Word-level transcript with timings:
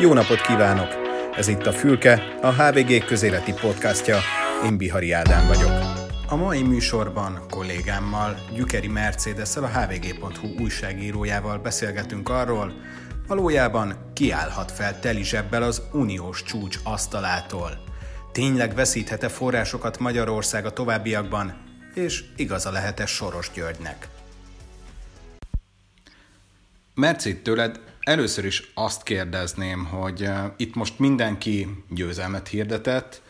Jó 0.00 0.12
napot 0.12 0.40
kívánok! 0.40 0.88
Ez 1.36 1.48
itt 1.48 1.66
a 1.66 1.72
Fülke, 1.72 2.36
a 2.42 2.52
HVG 2.52 3.04
közéleti 3.04 3.52
podcastja. 3.52 4.18
Én 4.64 4.76
Bihari 4.76 5.12
Ádám 5.12 5.46
vagyok. 5.46 5.70
A 6.28 6.36
mai 6.36 6.62
műsorban 6.62 7.40
kollégámmal, 7.50 8.38
Gyükeri 8.54 8.88
mercedes 8.88 9.56
a 9.56 9.66
hvg.hu 9.66 10.62
újságírójával 10.62 11.58
beszélgetünk 11.58 12.28
arról, 12.28 12.72
valójában 13.26 14.10
kiállhat 14.12 14.72
fel 14.72 15.00
teli 15.00 15.24
zsebbel 15.24 15.62
az 15.62 15.82
uniós 15.92 16.42
csúcs 16.42 16.78
asztalától. 16.84 17.70
Tényleg 18.32 18.74
veszíthet-e 18.74 19.28
forrásokat 19.28 19.98
Magyarország 19.98 20.66
a 20.66 20.72
továbbiakban, 20.72 21.54
és 21.94 22.24
igaza 22.36 22.70
lehet-e 22.70 23.06
Soros 23.06 23.50
Györgynek? 23.54 24.08
Mercét 26.94 27.42
tőled 27.42 27.80
először 28.06 28.44
is 28.44 28.70
azt 28.74 29.02
kérdezném, 29.02 29.84
hogy 29.84 30.28
itt 30.56 30.74
most 30.74 30.98
mindenki 30.98 31.84
győzelmet 31.88 32.48
hirdetett. 32.48 33.22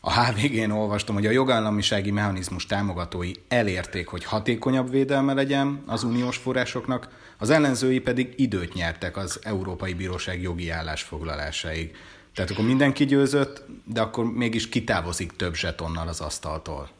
A 0.00 0.24
HVG-n 0.24 0.70
olvastam, 0.70 1.14
hogy 1.14 1.26
a 1.26 1.30
jogállamisági 1.30 2.10
mechanizmus 2.10 2.66
támogatói 2.66 3.30
elérték, 3.48 4.08
hogy 4.08 4.24
hatékonyabb 4.24 4.90
védelme 4.90 5.32
legyen 5.32 5.82
az 5.86 6.02
uniós 6.02 6.36
forrásoknak, 6.36 7.08
az 7.38 7.50
ellenzői 7.50 8.00
pedig 8.00 8.34
időt 8.36 8.74
nyertek 8.74 9.16
az 9.16 9.38
Európai 9.42 9.94
Bíróság 9.94 10.42
jogi 10.42 10.70
állásfoglalásáig. 10.70 11.96
Tehát 12.34 12.50
akkor 12.50 12.64
mindenki 12.64 13.04
győzött, 13.04 13.62
de 13.84 14.00
akkor 14.00 14.24
mégis 14.24 14.68
kitávozik 14.68 15.36
több 15.36 15.54
zsetonnal 15.54 16.08
az 16.08 16.20
asztaltól. 16.20 16.90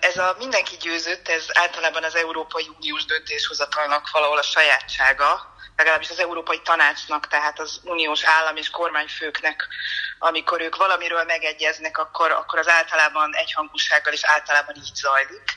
Ez 0.00 0.16
a 0.16 0.36
mindenki 0.38 0.76
győzött, 0.82 1.28
ez 1.28 1.44
általában 1.52 2.04
az 2.04 2.14
Európai 2.14 2.64
Uniós 2.76 3.04
döntéshozatalnak 3.04 4.10
valahol 4.10 4.38
a 4.38 4.42
sajátsága, 4.42 5.56
legalábbis 5.78 6.10
az 6.10 6.18
Európai 6.18 6.60
Tanácsnak, 6.60 7.28
tehát 7.28 7.60
az 7.60 7.80
uniós 7.84 8.24
állam 8.24 8.56
és 8.56 8.70
kormányfőknek, 8.70 9.68
amikor 10.18 10.60
ők 10.60 10.76
valamiről 10.76 11.24
megegyeznek, 11.24 11.98
akkor, 11.98 12.30
akkor 12.30 12.58
az 12.58 12.68
általában 12.68 13.34
egyhangúsággal 13.34 14.12
és 14.12 14.24
általában 14.24 14.74
így 14.76 14.94
zajlik. 14.94 15.56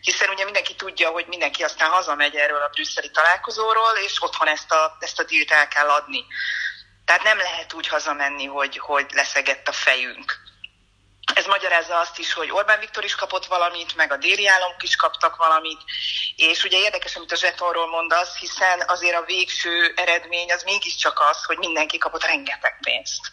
Hiszen 0.00 0.28
ugye 0.28 0.44
mindenki 0.44 0.74
tudja, 0.74 1.10
hogy 1.10 1.26
mindenki 1.26 1.62
aztán 1.62 1.90
hazamegy 1.90 2.34
erről 2.36 2.62
a 2.62 2.68
brüsszeli 2.68 3.10
találkozóról, 3.10 3.96
és 4.04 4.22
otthon 4.22 4.48
ezt 4.48 4.72
a, 4.72 4.96
ezt 5.00 5.20
a 5.20 5.24
dílt 5.24 5.50
el 5.50 5.68
kell 5.68 5.88
adni. 5.88 6.24
Tehát 7.04 7.22
nem 7.22 7.38
lehet 7.38 7.72
úgy 7.72 7.88
hazamenni, 7.88 8.46
hogy, 8.46 8.78
hogy 8.78 9.06
leszegett 9.12 9.68
a 9.68 9.72
fejünk. 9.72 10.43
Ez 11.44 11.50
magyarázza 11.50 11.98
azt 11.98 12.18
is, 12.18 12.32
hogy 12.32 12.50
Orbán 12.50 12.78
Viktor 12.78 13.04
is 13.04 13.14
kapott 13.14 13.46
valamit, 13.46 13.96
meg 13.96 14.12
a 14.12 14.16
déli 14.16 14.46
államok 14.46 14.82
is 14.82 14.96
kaptak 14.96 15.36
valamit, 15.36 15.80
és 16.36 16.64
ugye 16.64 16.78
érdekes, 16.78 17.16
amit 17.16 17.32
a 17.32 17.36
zsetonról 17.36 17.86
mondasz, 17.86 18.36
hiszen 18.36 18.82
azért 18.86 19.16
a 19.16 19.24
végső 19.24 19.92
eredmény 19.96 20.52
az 20.52 20.62
mégiscsak 20.62 21.20
az, 21.30 21.44
hogy 21.44 21.58
mindenki 21.58 21.98
kapott 21.98 22.24
rengeteg 22.24 22.78
pénzt. 22.80 23.32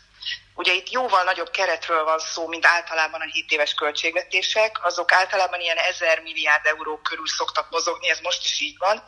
Ugye 0.53 0.73
itt 0.73 0.89
jóval 0.89 1.23
nagyobb 1.23 1.49
keretről 1.49 2.03
van 2.03 2.19
szó, 2.19 2.47
mint 2.47 2.65
általában 2.65 3.21
a 3.21 3.31
7 3.31 3.51
éves 3.51 3.73
költségvetések. 3.73 4.85
Azok 4.85 5.11
általában 5.11 5.59
ilyen 5.59 5.77
1000 5.77 6.21
milliárd 6.21 6.65
euró 6.65 6.97
körül 6.97 7.27
szoktak 7.27 7.69
mozogni, 7.69 8.09
ez 8.09 8.19
most 8.19 8.45
is 8.45 8.59
így 8.59 8.77
van. 8.77 9.03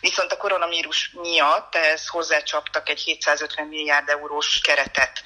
Viszont 0.00 0.32
a 0.32 0.36
koronavírus 0.36 1.10
miatt 1.12 1.74
ehhez 1.74 2.08
hozzácsaptak 2.08 2.88
egy 2.88 3.00
750 3.00 3.66
milliárd 3.66 4.08
eurós 4.08 4.60
keretet. 4.60 5.22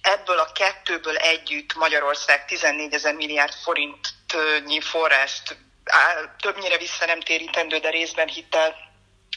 Ebből 0.00 0.38
a 0.38 0.52
kettőből 0.52 1.16
együtt 1.16 1.74
Magyarország 1.74 2.44
14 2.44 2.92
ezer 2.92 3.14
milliárd 3.14 3.54
forintnyi 3.54 4.80
forrást 4.80 5.56
többnyire 6.40 6.76
vissza 6.76 7.06
nem 7.06 7.20
térítendő, 7.20 7.78
de 7.78 7.90
részben 7.90 8.28
hittel 8.28 8.76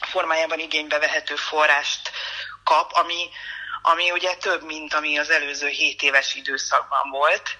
formájában 0.06 0.58
igénybe 0.58 0.98
vehető 0.98 1.34
forrást 1.34 2.10
kap, 2.64 2.92
ami 2.92 3.30
ami 3.82 4.10
ugye 4.10 4.34
több, 4.34 4.62
mint 4.62 4.94
ami 4.94 5.18
az 5.18 5.30
előző 5.30 5.68
7 5.68 6.02
éves 6.02 6.34
időszakban 6.34 7.10
volt. 7.10 7.56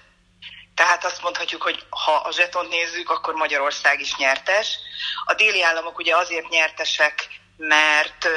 Tehát 0.75 1.05
azt 1.05 1.21
mondhatjuk, 1.21 1.63
hogy 1.63 1.85
ha 1.89 2.13
a 2.13 2.31
zsetont 2.31 2.69
nézzük, 2.69 3.09
akkor 3.09 3.33
Magyarország 3.33 3.99
is 3.99 4.15
nyertes. 4.15 4.77
A 5.25 5.33
déli 5.33 5.63
államok 5.63 5.97
ugye 5.97 6.15
azért 6.15 6.49
nyertesek, 6.49 7.27
mert 7.57 8.27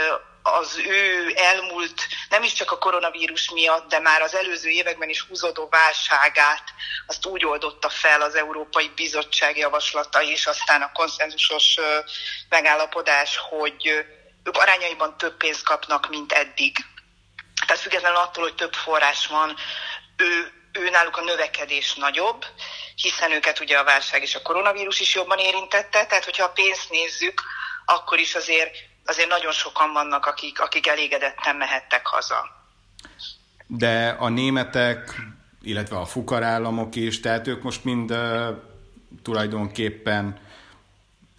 az 0.43 0.79
ő 0.79 1.33
elmúlt, 1.37 2.07
nem 2.29 2.43
is 2.43 2.53
csak 2.53 2.71
a 2.71 2.79
koronavírus 2.79 3.51
miatt, 3.51 3.89
de 3.89 3.99
már 3.99 4.23
az 4.23 4.35
előző 4.35 4.69
években 4.69 5.09
is 5.09 5.21
húzódó 5.21 5.69
válságát, 5.71 6.63
azt 7.07 7.27
úgy 7.27 7.45
oldotta 7.45 7.89
fel 7.89 8.23
az 8.23 8.35
Európai 8.35 8.93
Bizottság 8.95 9.57
javaslata 9.57 10.23
és 10.23 10.47
aztán 10.47 10.83
a 10.83 10.93
konszenzusos 10.93 11.79
megállapodás, 12.49 13.37
hogy 13.37 13.89
ők 14.45 14.57
arányaiban 14.57 15.17
több 15.17 15.37
pénzt 15.37 15.65
kapnak, 15.65 16.09
mint 16.09 16.33
eddig 16.33 16.77
tehát 17.67 17.83
függetlenül 17.83 18.19
attól, 18.19 18.43
hogy 18.43 18.55
több 18.55 18.73
forrás 18.73 19.27
van, 19.27 19.55
ő, 20.17 20.53
ő 20.73 20.91
náluk 20.91 21.17
a 21.17 21.25
növekedés 21.25 21.95
nagyobb, 21.95 22.45
hiszen 22.95 23.33
őket 23.33 23.61
ugye 23.61 23.79
a 23.79 23.85
válság 23.85 24.23
és 24.23 24.35
a 24.35 24.43
koronavírus 24.43 25.01
is 25.01 25.15
jobban 25.15 25.39
érintette, 25.39 26.07
tehát 26.07 26.25
hogyha 26.25 26.45
a 26.45 26.53
pénzt 26.55 26.91
nézzük, 26.91 27.43
akkor 27.85 28.19
is 28.19 28.35
azért, 28.35 28.75
azért 29.05 29.29
nagyon 29.29 29.53
sokan 29.53 29.93
vannak, 29.93 30.27
akik, 30.27 30.61
akik 30.61 30.87
elégedetten 30.87 31.57
mehettek 31.57 32.07
haza. 32.07 32.55
De 33.67 34.17
a 34.19 34.29
németek, 34.29 35.15
illetve 35.63 35.97
a 35.97 36.07
fukarállamok 36.07 36.97
is, 36.97 37.21
tehát 37.21 37.47
ők 37.47 37.63
most 37.63 37.85
mind 37.85 38.11
uh, 38.11 38.49
tulajdonképpen, 39.23 40.46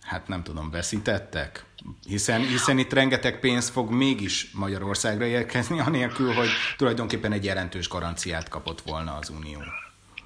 hát 0.07 0.27
nem 0.27 0.43
tudom, 0.43 0.71
veszítettek? 0.71 1.65
Hiszen, 2.07 2.41
hiszen 2.41 2.77
itt 2.77 2.93
rengeteg 2.93 3.39
pénz 3.39 3.69
fog 3.69 3.91
mégis 3.91 4.51
Magyarországra 4.53 5.25
érkezni, 5.25 5.79
anélkül, 5.79 6.33
hogy 6.33 6.49
tulajdonképpen 6.77 7.31
egy 7.31 7.45
jelentős 7.45 7.87
garanciát 7.87 8.49
kapott 8.49 8.81
volna 8.81 9.15
az 9.15 9.29
Unió. 9.29 9.59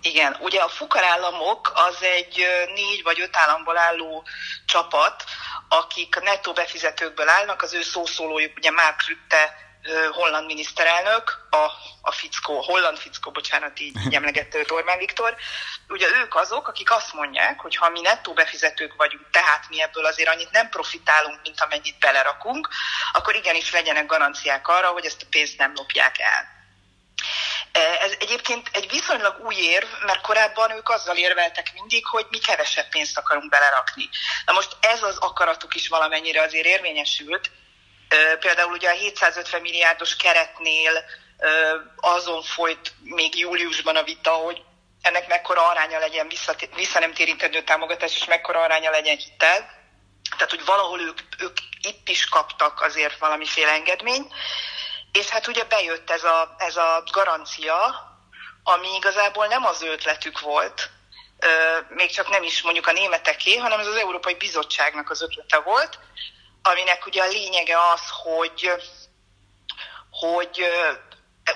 Igen, 0.02 0.38
ugye 0.40 0.60
a 0.60 0.68
fukarállamok 0.68 1.72
az 1.76 2.04
egy 2.04 2.46
négy 2.74 3.04
vagy 3.04 3.22
öt 3.22 3.36
államból 3.36 3.78
álló 3.78 4.24
csapat, 4.66 5.24
akik 5.70 6.20
nettó 6.22 6.54
befizetőkből 6.54 7.30
állnak, 7.30 7.62
az 7.62 7.74
ő 7.74 7.82
szószólójuk 7.82 8.58
ugye 8.58 8.72
Mark 8.72 9.08
Rutte 9.08 9.56
holland 10.12 10.46
miniszterelnök, 10.46 11.48
a, 11.50 11.66
a 12.02 12.12
fickó, 12.12 12.60
a 12.60 12.64
holland 12.64 12.98
fickó, 12.98 13.32
bocsánat, 13.32 13.80
így 13.80 13.96
emlegette 14.16 14.58
őt 14.58 14.72
Orbán 14.72 14.98
Viktor, 14.98 15.36
ugye 15.88 16.08
ők 16.22 16.36
azok, 16.36 16.68
akik 16.68 16.92
azt 16.92 17.14
mondják, 17.14 17.60
hogy 17.60 17.76
ha 17.76 17.90
mi 17.90 18.02
nettó 18.02 18.34
befizetők 18.34 18.94
vagyunk, 18.96 19.30
tehát 19.32 19.70
mi 19.70 19.82
ebből 19.82 20.06
azért 20.06 20.30
annyit 20.30 20.52
nem 20.52 20.70
profitálunk, 20.70 21.40
mint 21.44 21.62
amennyit 21.62 22.00
belerakunk, 22.00 22.70
akkor 23.12 23.36
igenis 23.36 23.72
legyenek 23.72 24.06
garanciák 24.06 24.68
arra, 24.68 24.88
hogy 24.88 25.06
ezt 25.06 25.22
a 25.22 25.26
pénzt 25.30 25.58
nem 25.58 25.72
lopják 25.76 26.20
el. 26.20 26.60
Ez 28.02 28.12
egyébként 28.20 28.70
egy 28.72 28.90
viszonylag 28.90 29.46
új 29.46 29.56
érv, 29.56 29.88
mert 30.06 30.22
korábban 30.22 30.72
ők 30.72 30.90
azzal 30.90 31.18
érveltek 31.18 31.72
mindig, 31.74 32.06
hogy 32.06 32.26
mi 32.30 32.38
kevesebb 32.38 32.90
pénzt 32.90 33.18
akarunk 33.18 33.50
belerakni. 33.50 34.10
Na 34.46 34.54
most 34.54 34.78
ez 34.80 35.04
az 35.04 35.18
akaratuk 35.18 35.76
is 35.76 35.88
valamennyire 35.88 36.42
azért 36.42 36.66
érvényesült, 36.66 37.52
Például 38.40 38.72
ugye 38.72 38.90
a 38.90 38.94
750 38.94 39.62
milliárdos 39.62 40.16
keretnél 40.16 41.04
azon 41.96 42.42
folyt 42.44 42.94
még 43.04 43.38
júliusban 43.38 43.96
a 43.96 44.04
vita, 44.04 44.32
hogy 44.32 44.62
ennek 45.02 45.28
mekkora 45.28 45.68
aránya 45.68 46.00
legyen 46.00 46.28
vissza, 46.28 46.56
vissza 46.76 47.00
nem 47.00 47.14
térítendő 47.14 47.64
támogatás, 47.64 48.16
és 48.16 48.26
mekkora 48.26 48.62
aránya 48.62 48.90
legyen 48.90 49.18
hitel. 49.18 49.70
Tehát, 50.30 50.50
hogy 50.50 50.66
valahol 50.66 51.00
ők, 51.02 51.20
ők 51.38 51.58
itt 51.82 52.10
is 52.10 52.26
kaptak 52.26 52.82
azért 52.82 53.18
valamiféle 53.18 53.72
engedményt. 53.72 54.34
És 55.12 55.30
hát 55.30 55.48
ugye 55.48 55.64
bejött 55.64 56.10
ez 56.10 56.24
a, 56.24 56.56
ez 56.58 56.76
a 56.76 57.04
garancia, 57.12 58.10
ami 58.64 58.96
igazából 58.96 59.48
nem 59.48 59.66
az 59.66 59.82
ötletük 59.82 60.40
volt, 60.40 60.90
még 61.90 62.12
csak 62.12 62.30
nem 62.30 62.44
is 62.44 62.62
mondjuk 62.62 62.88
a 62.88 62.92
németeké, 62.92 63.56
hanem 63.56 63.80
ez 63.80 63.88
az 63.88 63.96
Európai 63.96 64.36
Bizottságnak 64.36 65.10
az 65.10 65.22
ötlete 65.22 65.58
volt, 65.58 66.00
aminek 66.62 67.06
ugye 67.06 67.24
a 67.24 67.28
lényege 67.28 67.78
az, 67.94 68.02
hogy, 68.24 68.72
hogy 70.12 70.66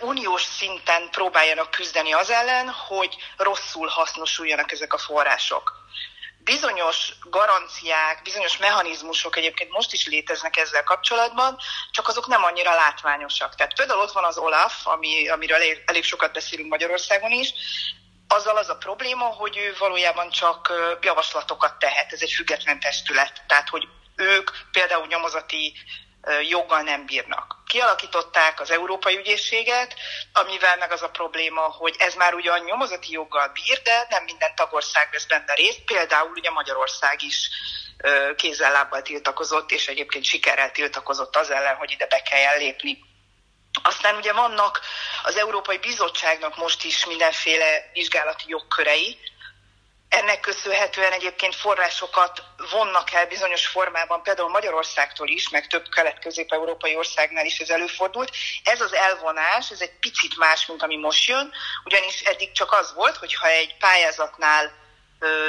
uniós 0.02 0.44
szinten 0.44 1.10
próbáljanak 1.10 1.72
küzdeni 1.72 2.14
az 2.14 2.30
ellen, 2.30 2.70
hogy 2.70 3.16
rosszul 3.38 3.88
hasznosuljanak 3.88 4.72
ezek 4.72 4.94
a 4.94 4.98
források. 4.98 5.84
Bizonyos 6.38 7.14
garanciák, 7.24 8.22
bizonyos 8.22 8.58
mechanizmusok 8.58 9.36
egyébként 9.36 9.72
most 9.72 9.94
is 9.94 10.08
léteznek 10.08 10.58
ezzel 10.58 10.84
kapcsolatban, 10.84 11.58
csak 11.92 12.08
azok 12.08 12.28
nem 12.28 12.44
annyira 12.44 12.74
látványosak. 12.74 13.56
Tehát 13.56 13.74
például 13.74 14.00
ott 14.00 14.12
van 14.12 14.24
az 14.24 14.38
OLAF, 14.38 14.86
ami, 14.88 15.28
amiről 15.28 15.56
elég, 15.56 15.84
elég 15.86 16.04
sokat 16.04 16.34
beszélünk 16.34 16.70
Magyarországon 16.70 17.32
is, 17.32 17.54
azzal 18.28 18.58
az 18.58 18.70
a 18.70 18.78
probléma, 18.78 19.26
hogy 19.26 19.58
ő 19.58 19.76
valójában 19.80 20.30
csak 20.30 20.74
javaslatokat 21.02 21.80
tehet, 21.80 22.12
ez 22.12 22.22
egy 22.22 22.32
független 22.32 22.80
testület. 22.80 23.44
Tehát, 23.48 23.70
hogy 23.70 23.88
ők 24.16 24.52
például 24.72 25.06
nyomozati 25.08 25.74
joggal 26.50 26.82
nem 26.82 27.06
bírnak. 27.06 27.56
Kialakították 27.68 28.60
az 28.60 28.72
Európai 28.72 29.18
Ügyészséget, 29.18 29.96
amivel 30.34 30.78
meg 30.78 30.92
az 30.92 31.02
a 31.02 31.10
probléma, 31.10 31.62
hogy 31.62 31.96
ez 31.98 32.14
már 32.16 32.34
ugyan 32.34 32.60
nyomozati 32.60 33.12
joggal 33.12 33.48
bír, 33.48 33.82
de 33.82 34.08
nem 34.10 34.24
minden 34.24 34.56
tagország 34.56 35.10
vesz 35.12 35.26
benne 35.26 35.54
részt, 35.54 35.82
például 35.86 36.32
ugye 36.32 36.50
Magyarország 36.50 37.22
is 37.22 37.50
kézzel-lábbal 38.36 39.02
tiltakozott, 39.02 39.72
és 39.72 39.88
egyébként 39.88 40.26
sikerrel 40.26 40.72
tiltakozott 40.72 41.36
az 41.36 41.50
ellen, 41.50 41.76
hogy 41.76 41.92
ide 41.92 42.06
be 42.06 42.22
kelljen 42.22 42.58
lépni. 42.58 43.00
Aztán 43.84 44.16
ugye 44.16 44.34
vannak 44.34 44.82
az 45.24 45.38
Európai 45.38 45.78
Bizottságnak 45.78 46.58
most 46.58 46.84
is 46.84 47.06
mindenféle 47.06 47.90
vizsgálati 47.94 48.44
jogkörei, 48.48 49.18
ennek 50.16 50.40
köszönhetően 50.40 51.12
egyébként 51.12 51.56
forrásokat 51.56 52.44
vonnak 52.72 53.12
el 53.12 53.28
bizonyos 53.28 53.68
formában, 53.68 54.22
például 54.22 54.50
Magyarországtól 54.50 55.28
is, 55.28 55.50
meg 55.50 55.68
több 55.68 55.90
kelet-közép-európai 55.90 56.96
országnál 56.96 57.46
is 57.46 57.60
ez 57.60 57.70
előfordult. 57.70 58.32
Ez 58.64 58.82
az 58.82 58.94
elvonás, 58.94 59.72
ez 59.72 59.82
egy 59.82 60.00
picit 60.00 60.38
más, 60.38 60.66
mint 60.66 60.84
ami 60.84 60.98
most 60.98 61.28
jön, 61.28 61.52
ugyanis 61.84 62.22
eddig 62.22 62.52
csak 62.52 62.72
az 62.72 62.94
volt, 62.94 63.18
hogyha 63.18 63.48
egy 63.48 63.78
pályázatnál 63.78 64.72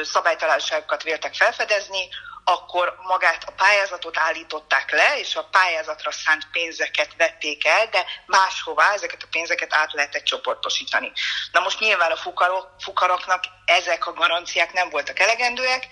szabálytalanságokat 0.03 1.03
véltek 1.03 1.35
felfedezni, 1.35 2.09
akkor 2.49 2.97
magát 3.03 3.45
a 3.47 3.53
pályázatot 3.53 4.19
állították 4.19 4.91
le, 4.91 5.19
és 5.19 5.37
a 5.37 5.45
pályázatra 5.45 6.11
szánt 6.11 6.49
pénzeket 6.53 7.11
vették 7.17 7.67
el, 7.67 7.87
de 7.87 8.05
máshová 8.27 8.93
ezeket 8.93 9.23
a 9.23 9.27
pénzeket 9.31 9.75
át 9.75 9.93
lehetett 9.93 10.25
csoportosítani. 10.25 11.13
Na 11.53 11.61
most 11.61 11.81
nyilván 11.81 12.11
a 12.11 12.17
fukarok, 12.17 12.69
fukaroknak 12.79 13.45
ezek 13.65 14.07
a 14.07 14.13
garanciák 14.13 14.73
nem 14.73 14.91
voltak 14.91 15.19
elegendőek, 15.19 15.89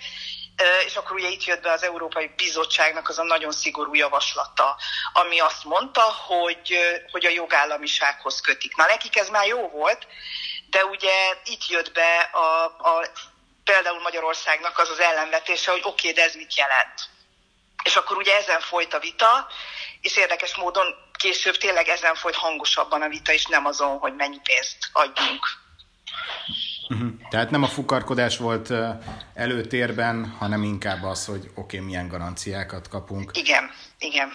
és 0.85 0.95
akkor 0.95 1.15
ugye 1.15 1.27
itt 1.27 1.43
jött 1.43 1.61
be 1.61 1.71
az 1.71 1.83
Európai 1.83 2.31
Bizottságnak 2.35 3.09
az 3.09 3.19
a 3.19 3.23
nagyon 3.23 3.51
szigorú 3.51 3.93
javaslata, 3.93 4.77
ami 5.13 5.39
azt 5.39 5.63
mondta, 5.63 6.01
hogy, 6.01 6.77
hogy 7.11 7.25
a 7.25 7.29
jogállamisághoz 7.29 8.41
kötik. 8.41 8.75
Na 8.75 8.85
nekik 8.85 9.17
ez 9.17 9.29
már 9.29 9.47
jó 9.47 9.69
volt, 9.69 10.07
de 10.69 10.85
ugye 10.85 11.13
itt 11.43 11.67
jött 11.67 11.91
be 11.91 12.29
a, 12.31 12.63
a 12.63 13.07
például 13.71 14.01
Magyarországnak 14.01 14.77
az 14.77 14.89
az 14.89 14.99
ellenvetése, 14.99 15.71
hogy 15.71 15.83
oké, 15.83 16.09
okay, 16.09 16.11
de 16.11 16.27
ez 16.29 16.35
mit 16.35 16.57
jelent. 16.57 16.97
És 17.83 17.95
akkor 17.95 18.17
ugye 18.17 18.35
ezen 18.35 18.59
folyt 18.59 18.93
a 18.93 18.99
vita, 18.99 19.47
és 20.01 20.17
érdekes 20.17 20.55
módon 20.55 20.87
később 21.17 21.57
tényleg 21.57 21.87
ezen 21.87 22.15
folyt 22.15 22.35
hangosabban 22.35 23.01
a 23.01 23.07
vita, 23.07 23.31
és 23.33 23.45
nem 23.45 23.65
azon, 23.65 23.97
hogy 23.97 24.15
mennyi 24.15 24.39
pénzt 24.43 24.77
adjunk. 24.91 25.45
Uh-huh. 26.89 27.09
Tehát 27.29 27.49
nem 27.49 27.63
a 27.63 27.67
fukarkodás 27.67 28.37
volt 28.37 28.73
előtérben, 29.33 30.35
hanem 30.39 30.63
inkább 30.63 31.03
az, 31.03 31.25
hogy 31.25 31.43
oké, 31.55 31.77
okay, 31.77 31.79
milyen 31.79 32.07
garanciákat 32.07 32.87
kapunk. 32.87 33.31
Igen, 33.33 33.71
igen. 33.99 34.31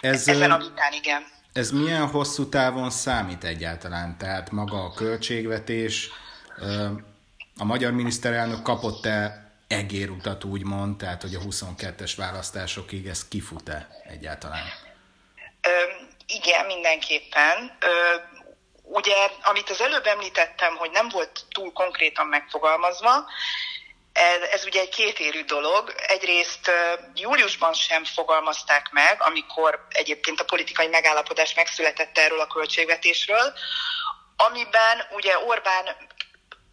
Ez, 0.00 0.28
Ezen 0.28 0.50
a 0.50 0.58
vitán, 0.58 0.92
igen. 0.92 1.26
Ez 1.52 1.70
milyen 1.70 2.06
hosszú 2.08 2.48
távon 2.48 2.90
számít 2.90 3.44
egyáltalán? 3.44 4.18
Tehát 4.18 4.50
maga 4.50 4.84
a 4.84 4.92
költségvetés, 4.92 6.10
a 7.58 7.64
magyar 7.64 7.92
miniszterelnök 7.92 8.62
kapott-e 8.62 9.50
egérutat 9.68 10.44
úgymond, 10.44 10.96
tehát 10.96 11.22
hogy 11.22 11.34
a 11.34 11.40
22-es 11.40 12.12
választásokig 12.16 13.06
ez 13.06 13.28
kifut-e 13.28 13.88
egyáltalán? 14.08 14.64
Ö, 15.62 15.70
igen, 16.26 16.66
mindenképpen. 16.66 17.76
Ö, 17.80 18.14
ugye, 18.82 19.14
amit 19.42 19.70
az 19.70 19.80
előbb 19.80 20.06
említettem, 20.06 20.76
hogy 20.76 20.90
nem 20.90 21.08
volt 21.08 21.44
túl 21.50 21.72
konkrétan 21.72 22.26
megfogalmazva, 22.26 23.24
ez, 24.12 24.40
ez 24.52 24.64
ugye 24.64 24.80
egy 24.80 24.88
kétérű 24.88 25.44
dolog. 25.44 25.94
Egyrészt 26.06 26.70
júliusban 27.14 27.72
sem 27.72 28.04
fogalmazták 28.04 28.90
meg, 28.90 29.16
amikor 29.22 29.86
egyébként 29.88 30.40
a 30.40 30.44
politikai 30.44 30.86
megállapodás 30.86 31.54
megszületett 31.54 32.18
erről 32.18 32.40
a 32.40 32.46
költségvetésről, 32.46 33.52
amiben 34.36 35.02
ugye 35.10 35.38
Orbán 35.38 35.84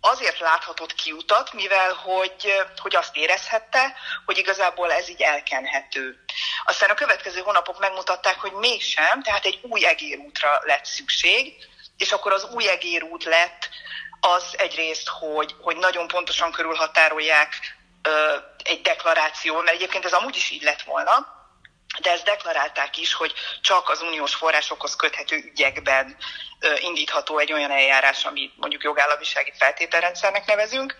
azért 0.01 0.39
láthatott 0.39 0.93
kiutat, 0.93 1.53
mivel 1.53 1.93
hogy, 1.93 2.53
hogy 2.77 2.95
azt 2.95 3.15
érezhette, 3.15 3.95
hogy 4.25 4.37
igazából 4.37 4.91
ez 4.91 5.09
így 5.09 5.21
elkenhető. 5.21 6.23
Aztán 6.65 6.89
a 6.89 6.93
következő 6.93 7.39
hónapok 7.39 7.79
megmutatták, 7.79 8.39
hogy 8.39 8.51
mégsem, 8.51 9.23
tehát 9.23 9.45
egy 9.45 9.59
új 9.61 9.85
egérútra 9.85 10.59
lett 10.63 10.85
szükség, 10.85 11.53
és 11.97 12.11
akkor 12.11 12.31
az 12.33 12.43
új 12.43 12.69
egérút 12.69 13.23
lett 13.23 13.69
az 14.19 14.43
egyrészt, 14.57 15.07
hogy, 15.07 15.55
hogy 15.61 15.77
nagyon 15.77 16.07
pontosan 16.07 16.51
körülhatárolják 16.51 17.77
ö, 18.01 18.35
egy 18.63 18.81
deklaráció, 18.81 19.55
mert 19.55 19.75
egyébként 19.75 20.05
ez 20.05 20.13
amúgy 20.13 20.35
is 20.35 20.49
így 20.49 20.61
lett 20.61 20.81
volna, 20.81 21.38
de 22.01 22.11
ezt 22.11 22.23
deklarálták 22.23 22.97
is, 22.97 23.13
hogy 23.13 23.33
csak 23.61 23.89
az 23.89 24.01
uniós 24.01 24.35
forrásokhoz 24.35 24.95
köthető 24.95 25.35
ügyekben 25.35 26.17
indítható 26.79 27.37
egy 27.37 27.53
olyan 27.53 27.71
eljárás, 27.71 28.25
amit 28.25 28.57
mondjuk 28.57 28.83
jogállamisági 28.83 29.53
feltételrendszernek 29.57 30.45
nevezünk. 30.45 30.95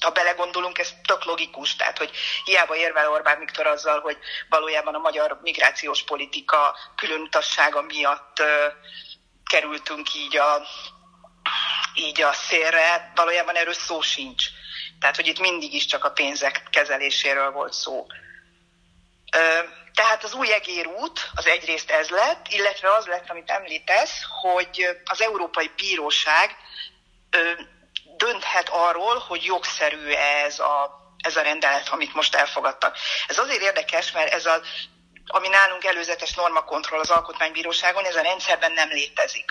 Ha 0.00 0.10
belegondolunk, 0.10 0.78
ez 0.78 0.92
tök 1.06 1.24
logikus, 1.24 1.76
tehát 1.76 1.98
hogy 1.98 2.10
hiába 2.44 2.76
érvel 2.76 3.10
Orbán 3.10 3.38
Viktor 3.38 3.66
azzal, 3.66 4.00
hogy 4.00 4.18
valójában 4.48 4.94
a 4.94 4.98
magyar 4.98 5.38
migrációs 5.42 6.02
politika 6.02 6.76
különutassága 6.96 7.82
miatt 7.82 8.42
kerültünk 9.50 10.14
így 10.14 10.36
a, 10.36 10.66
így 11.94 12.22
a 12.22 12.32
szélre, 12.32 13.12
valójában 13.14 13.56
erről 13.56 13.74
szó 13.74 14.00
sincs. 14.00 14.44
Tehát, 15.00 15.16
hogy 15.16 15.26
itt 15.26 15.38
mindig 15.38 15.74
is 15.74 15.86
csak 15.86 16.04
a 16.04 16.10
pénzek 16.10 16.62
kezeléséről 16.70 17.50
volt 17.50 17.72
szó. 17.72 18.06
Tehát 19.94 20.24
az 20.24 20.32
új 20.32 20.52
egérút 20.52 21.30
az 21.34 21.46
egyrészt 21.46 21.90
ez 21.90 22.08
lett, 22.08 22.46
illetve 22.48 22.94
az 22.94 23.06
lett, 23.06 23.30
amit 23.30 23.50
említesz, 23.50 24.20
hogy 24.40 24.88
az 25.04 25.22
Európai 25.22 25.70
Bíróság 25.76 26.56
dönthet 28.16 28.68
arról, 28.68 29.18
hogy 29.18 29.44
jogszerű 29.44 30.10
ez 30.10 30.58
a, 30.58 31.00
ez 31.18 31.36
a 31.36 31.42
rendelet, 31.42 31.88
amit 31.88 32.14
most 32.14 32.34
elfogadtak. 32.34 32.96
Ez 33.26 33.38
azért 33.38 33.62
érdekes, 33.62 34.12
mert 34.12 34.32
ez 34.32 34.46
a 34.46 34.60
ami 35.30 35.48
nálunk 35.48 35.84
előzetes 35.84 36.34
normakontroll 36.34 37.00
az 37.00 37.10
Alkotmánybíróságon, 37.10 38.04
ez 38.04 38.16
a 38.16 38.22
rendszerben 38.22 38.72
nem 38.72 38.88
létezik. 38.88 39.50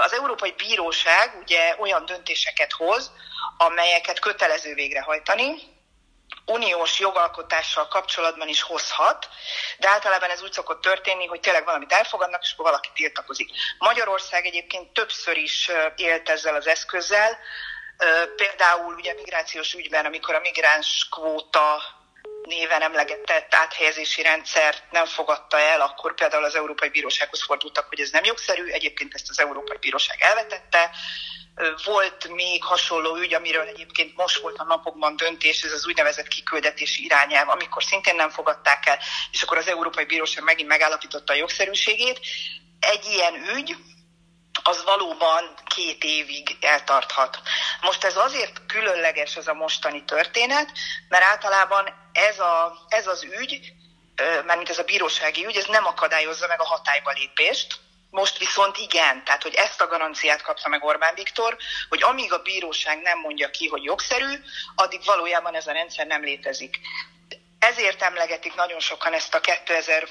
Az 0.00 0.12
Európai 0.12 0.54
Bíróság 0.56 1.34
ugye 1.40 1.76
olyan 1.78 2.04
döntéseket 2.04 2.72
hoz, 2.72 3.10
amelyeket 3.56 4.18
kötelező 4.18 4.74
végrehajtani, 4.74 5.54
uniós 6.46 6.98
jogalkotással 6.98 7.88
kapcsolatban 7.88 8.48
is 8.48 8.62
hozhat, 8.62 9.28
de 9.78 9.88
általában 9.88 10.30
ez 10.30 10.42
úgy 10.42 10.52
szokott 10.52 10.80
történni, 10.80 11.26
hogy 11.26 11.40
tényleg 11.40 11.64
valamit 11.64 11.92
elfogadnak, 11.92 12.42
és 12.42 12.54
valaki 12.56 12.90
tiltakozik. 12.94 13.50
Magyarország 13.78 14.46
egyébként 14.46 14.92
többször 14.92 15.36
is 15.36 15.70
élt 15.96 16.28
ezzel 16.28 16.54
az 16.54 16.66
eszközzel, 16.66 17.38
például 18.36 18.94
ugye 18.94 19.14
migrációs 19.14 19.74
ügyben, 19.74 20.04
amikor 20.04 20.34
a 20.34 20.40
migráns 20.40 21.08
kvóta 21.10 21.82
néven 22.42 22.82
emlegetett 22.82 23.54
áthelyezési 23.54 24.22
rendszert 24.22 24.82
nem 24.90 25.06
fogadta 25.06 25.58
el, 25.58 25.80
akkor 25.80 26.14
például 26.14 26.44
az 26.44 26.54
Európai 26.54 26.88
Bírósághoz 26.88 27.42
fordultak, 27.42 27.88
hogy 27.88 28.00
ez 28.00 28.10
nem 28.10 28.24
jogszerű, 28.24 28.66
egyébként 28.66 29.14
ezt 29.14 29.30
az 29.30 29.40
Európai 29.40 29.76
Bíróság 29.80 30.16
elvetette, 30.20 30.90
volt 31.84 32.28
még 32.28 32.64
hasonló 32.64 33.16
ügy, 33.16 33.34
amiről 33.34 33.66
egyébként 33.66 34.16
most 34.16 34.40
volt 34.40 34.58
a 34.58 34.64
napokban 34.64 35.16
döntés, 35.16 35.62
ez 35.62 35.72
az 35.72 35.86
úgynevezett 35.86 36.28
kiküldetési 36.28 37.04
irányelv, 37.04 37.48
amikor 37.48 37.82
szintén 37.82 38.14
nem 38.14 38.30
fogadták 38.30 38.86
el, 38.86 38.98
és 39.30 39.42
akkor 39.42 39.56
az 39.56 39.68
Európai 39.68 40.04
Bíróság 40.04 40.44
megint 40.44 40.68
megállapította 40.68 41.32
a 41.32 41.36
jogszerűségét. 41.36 42.20
Egy 42.80 43.04
ilyen 43.04 43.34
ügy, 43.56 43.76
az 44.62 44.84
valóban 44.84 45.54
két 45.64 46.04
évig 46.04 46.56
eltarthat. 46.60 47.40
Most 47.80 48.04
ez 48.04 48.16
azért 48.16 48.66
különleges 48.66 49.36
ez 49.36 49.46
a 49.46 49.54
mostani 49.54 50.04
történet, 50.04 50.70
mert 51.08 51.24
általában 51.24 52.10
ez, 52.12 52.38
a, 52.38 52.86
ez 52.88 53.06
az 53.06 53.22
ügy, 53.22 53.72
mármint 54.44 54.68
ez 54.68 54.78
a 54.78 54.84
bírósági 54.84 55.46
ügy, 55.46 55.56
ez 55.56 55.66
nem 55.66 55.86
akadályozza 55.86 56.46
meg 56.46 56.60
a 56.60 56.64
hatályba 56.64 57.10
lépést, 57.10 57.80
most 58.10 58.38
viszont 58.38 58.76
igen, 58.76 59.24
tehát 59.24 59.42
hogy 59.42 59.54
ezt 59.54 59.80
a 59.80 59.86
garanciát 59.86 60.42
kapta 60.42 60.68
meg 60.68 60.84
Orbán 60.84 61.14
Viktor, 61.14 61.56
hogy 61.88 62.02
amíg 62.02 62.32
a 62.32 62.42
bíróság 62.42 63.02
nem 63.02 63.18
mondja 63.18 63.50
ki, 63.50 63.68
hogy 63.68 63.82
jogszerű, 63.82 64.42
addig 64.74 65.04
valójában 65.04 65.54
ez 65.54 65.66
a 65.66 65.72
rendszer 65.72 66.06
nem 66.06 66.22
létezik. 66.22 66.80
Ezért 67.58 68.02
emlegetik 68.02 68.54
nagyon 68.54 68.80
sokan 68.80 69.12
ezt 69.12 69.34
a 69.34 69.40
2000 69.40 70.08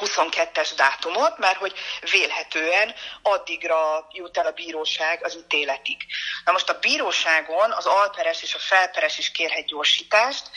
22-es 0.00 0.70
dátumot, 0.76 1.38
mert 1.38 1.56
hogy 1.56 1.74
vélhetően 2.10 2.94
addigra 3.22 4.08
jut 4.12 4.38
el 4.38 4.46
a 4.46 4.50
bíróság 4.50 5.24
az 5.24 5.36
ítéletig. 5.36 5.96
Na 6.44 6.52
most 6.52 6.68
a 6.68 6.78
bíróságon 6.78 7.72
az 7.72 7.86
alperes 7.86 8.42
és 8.42 8.54
a 8.54 8.58
felperes 8.58 9.18
is 9.18 9.30
kérhet 9.30 9.66
gyorsítást, 9.66 10.50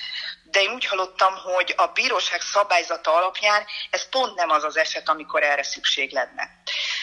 de 0.44 0.62
én 0.62 0.72
úgy 0.72 0.86
hallottam, 0.86 1.36
hogy 1.36 1.74
a 1.78 1.88
bíróság 1.88 2.42
szabályzata 2.42 3.14
alapján 3.14 3.66
ez 3.90 4.10
pont 4.10 4.36
nem 4.36 4.50
az 4.50 4.64
az 4.64 4.78
eset, 4.78 5.10
amikor 5.10 5.44
erre 5.44 5.64
szükség 5.64 6.12
lenne. 6.12 6.50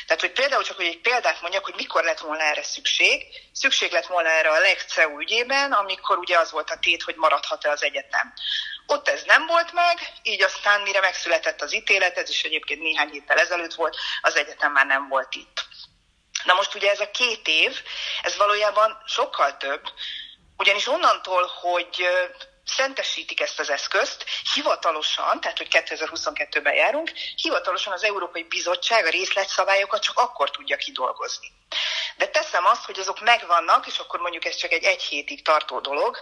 Tehát, 0.06 0.20
hogy 0.20 0.32
például 0.32 0.62
csak, 0.62 0.76
hogy 0.76 0.86
egy 0.86 1.00
példát 1.00 1.40
mondjak, 1.40 1.64
hogy 1.64 1.74
mikor 1.76 2.04
lett 2.04 2.18
volna 2.18 2.42
erre 2.42 2.62
szükség. 2.62 3.22
Szükség 3.52 3.92
lett 3.92 4.06
volna 4.06 4.28
erre 4.28 4.50
a 4.50 4.58
legceu 4.58 5.20
ügyében, 5.20 5.72
amikor 5.72 6.18
ugye 6.18 6.38
az 6.38 6.50
volt 6.50 6.70
a 6.70 6.78
tét, 6.78 7.02
hogy 7.02 7.14
maradhat-e 7.16 7.70
az 7.70 7.82
egyetem. 7.82 8.32
Ott 8.86 9.08
ez 9.08 9.22
nem 9.22 9.46
volt 9.46 9.72
meg, 9.72 10.12
így 10.22 10.42
aztán 10.42 10.80
mire 10.80 11.00
megszületett 11.00 11.60
az 11.60 11.74
ítélet, 11.74 12.18
ez 12.18 12.28
is 12.28 12.42
egyébként 12.42 12.82
néhány 12.82 13.08
héttel 13.10 13.38
ezelőtt 13.38 13.74
volt, 13.74 13.96
az 14.20 14.36
egyetem 14.36 14.72
már 14.72 14.86
nem 14.86 15.08
volt 15.08 15.34
itt. 15.34 15.66
Na 16.44 16.54
most 16.54 16.74
ugye 16.74 16.90
ez 16.90 17.00
a 17.00 17.10
két 17.10 17.48
év, 17.48 17.80
ez 18.22 18.36
valójában 18.36 19.02
sokkal 19.06 19.56
több, 19.56 19.82
ugyanis 20.56 20.86
onnantól, 20.86 21.46
hogy 21.46 22.08
szentesítik 22.66 23.40
ezt 23.40 23.58
az 23.58 23.70
eszközt, 23.70 24.24
hivatalosan, 24.54 25.40
tehát 25.40 25.58
hogy 25.58 25.68
2022-ben 25.70 26.74
járunk, 26.74 27.12
hivatalosan 27.36 27.92
az 27.92 28.04
Európai 28.04 28.42
Bizottság 28.42 29.06
a 29.06 29.10
részletszabályokat 29.10 30.02
csak 30.02 30.18
akkor 30.18 30.50
tudja 30.50 30.76
kidolgozni. 30.76 31.52
De 32.16 32.26
teszem 32.26 32.66
azt, 32.66 32.84
hogy 32.84 32.98
azok 32.98 33.20
megvannak, 33.20 33.86
és 33.86 33.98
akkor 33.98 34.20
mondjuk 34.20 34.44
ez 34.44 34.56
csak 34.56 34.72
egy 34.72 34.84
egy 34.84 35.02
hétig 35.02 35.42
tartó 35.42 35.80
dolog. 35.80 36.18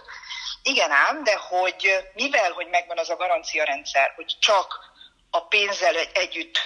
Igen 0.61 0.91
ám, 0.91 1.23
de 1.23 1.35
hogy 1.35 1.97
mivel, 2.13 2.51
hogy 2.51 2.67
megvan 2.67 2.97
az 2.97 3.09
a 3.09 3.15
garancia 3.15 3.63
rendszer, 3.63 4.13
hogy 4.15 4.35
csak 4.39 4.91
a 5.29 5.47
pénzzel 5.47 5.95
együtt, 5.95 6.59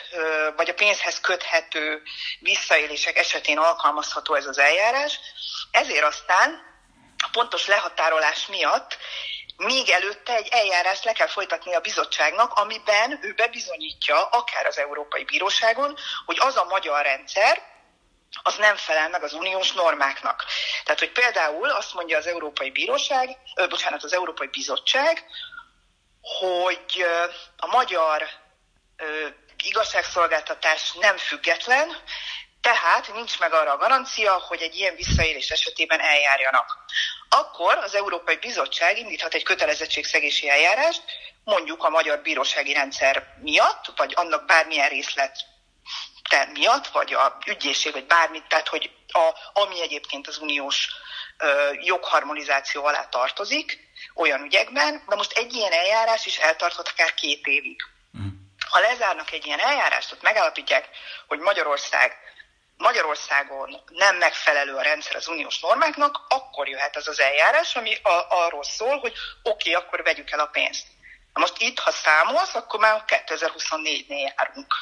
vagy 0.56 0.70
a 0.70 0.74
pénzhez 0.74 1.20
köthető 1.20 2.02
visszaélések 2.40 3.18
esetén 3.18 3.58
alkalmazható 3.58 4.34
ez 4.34 4.46
az 4.46 4.58
eljárás, 4.58 5.20
ezért 5.72 6.04
aztán 6.04 6.66
a 7.18 7.30
pontos 7.32 7.68
lehatárolás 7.68 8.48
miatt 8.48 8.98
még 9.58 9.90
előtte 9.90 10.36
egy 10.36 10.48
eljárást 10.48 11.04
le 11.04 11.12
kell 11.12 11.28
folytatni 11.28 11.74
a 11.74 11.80
bizottságnak, 11.80 12.54
amiben 12.54 13.20
ő 13.22 13.34
bebizonyítja, 13.34 14.26
akár 14.26 14.66
az 14.66 14.78
Európai 14.78 15.24
Bíróságon, 15.24 15.98
hogy 16.26 16.38
az 16.40 16.56
a 16.56 16.64
magyar 16.64 17.04
rendszer, 17.04 17.76
az 18.44 18.56
nem 18.56 18.76
felel 18.76 19.10
meg 19.10 19.24
az 19.24 19.34
uniós 19.34 19.72
normáknak. 19.72 20.46
Tehát, 20.84 21.00
hogy 21.00 21.12
például 21.12 21.70
azt 21.70 21.94
mondja 21.94 22.18
az 22.18 22.28
Európai 22.28 22.72
Bíróság, 22.72 23.38
ö, 23.56 23.68
bocsánat, 23.68 24.04
az 24.04 24.14
Európai 24.14 24.48
Bizottság, 24.48 25.26
hogy 26.22 27.06
a 27.58 27.68
magyar 27.68 28.28
ö, 28.98 29.28
igazságszolgáltatás 29.64 30.92
nem 30.94 31.18
független, 31.18 31.90
tehát 32.62 33.14
nincs 33.14 33.40
meg 33.40 33.54
arra 33.54 33.72
a 33.72 33.78
garancia, 33.78 34.34
hogy 34.34 34.62
egy 34.62 34.76
ilyen 34.76 34.96
visszaélés 34.96 35.50
esetében 35.50 36.00
eljárjanak. 36.00 36.78
Akkor 37.30 37.78
az 37.78 37.96
Európai 37.96 38.36
Bizottság 38.36 38.98
indíthat 38.98 39.34
egy 39.34 39.44
kötelezettségszegési 39.44 40.50
eljárást, 40.50 41.04
mondjuk 41.44 41.84
a 41.84 41.90
magyar 41.90 42.22
bírósági 42.22 42.74
rendszer 42.74 43.36
miatt, 43.42 43.86
vagy 43.96 44.14
annak 44.16 44.46
bármilyen 44.46 44.90
részlet 44.90 45.46
miatt, 46.54 46.88
vagy 46.88 47.14
a 47.14 47.38
ügyészség, 47.46 47.94
vagy 47.94 48.06
bármit, 48.06 48.48
tehát 48.48 48.68
hogy 48.68 48.92
a, 49.08 49.32
ami 49.54 49.82
egyébként 49.82 50.28
az 50.28 50.38
uniós 50.38 50.88
ö, 51.38 51.72
jogharmonizáció 51.74 52.86
alá 52.86 53.06
tartozik, 53.06 53.80
olyan 54.14 54.44
ügyekben, 54.44 55.04
de 55.08 55.16
most 55.16 55.38
egy 55.38 55.54
ilyen 55.54 55.72
eljárás 55.72 56.26
is 56.26 56.38
eltarthat 56.38 56.88
akár 56.88 57.14
két 57.14 57.46
évig. 57.46 57.82
Mm. 58.18 58.28
Ha 58.70 58.80
lezárnak 58.80 59.32
egy 59.32 59.46
ilyen 59.46 59.60
eljárást, 59.60 60.12
ott 60.12 60.22
megállapítják, 60.22 60.90
hogy 61.28 61.40
Magyarország 61.40 62.18
Magyarországon 62.78 63.82
nem 63.88 64.16
megfelelő 64.16 64.76
a 64.76 64.82
rendszer 64.82 65.16
az 65.16 65.28
uniós 65.28 65.60
normáknak, 65.60 66.26
akkor 66.30 66.68
jöhet 66.68 66.96
az 66.96 67.08
az 67.08 67.20
eljárás, 67.20 67.76
ami 67.76 67.96
a, 67.96 68.26
arról 68.30 68.64
szól, 68.64 69.00
hogy 69.00 69.14
oké, 69.44 69.70
okay, 69.70 69.84
akkor 69.84 70.04
vegyük 70.04 70.32
el 70.32 70.40
a 70.40 70.46
pénzt. 70.46 70.86
Na 71.34 71.40
most 71.44 71.62
itt, 71.62 71.80
ha 71.80 71.92
számolsz, 71.92 72.56
akkor 72.56 72.80
már 72.80 73.04
2024-nél 73.08 74.34
járunk. 74.36 74.74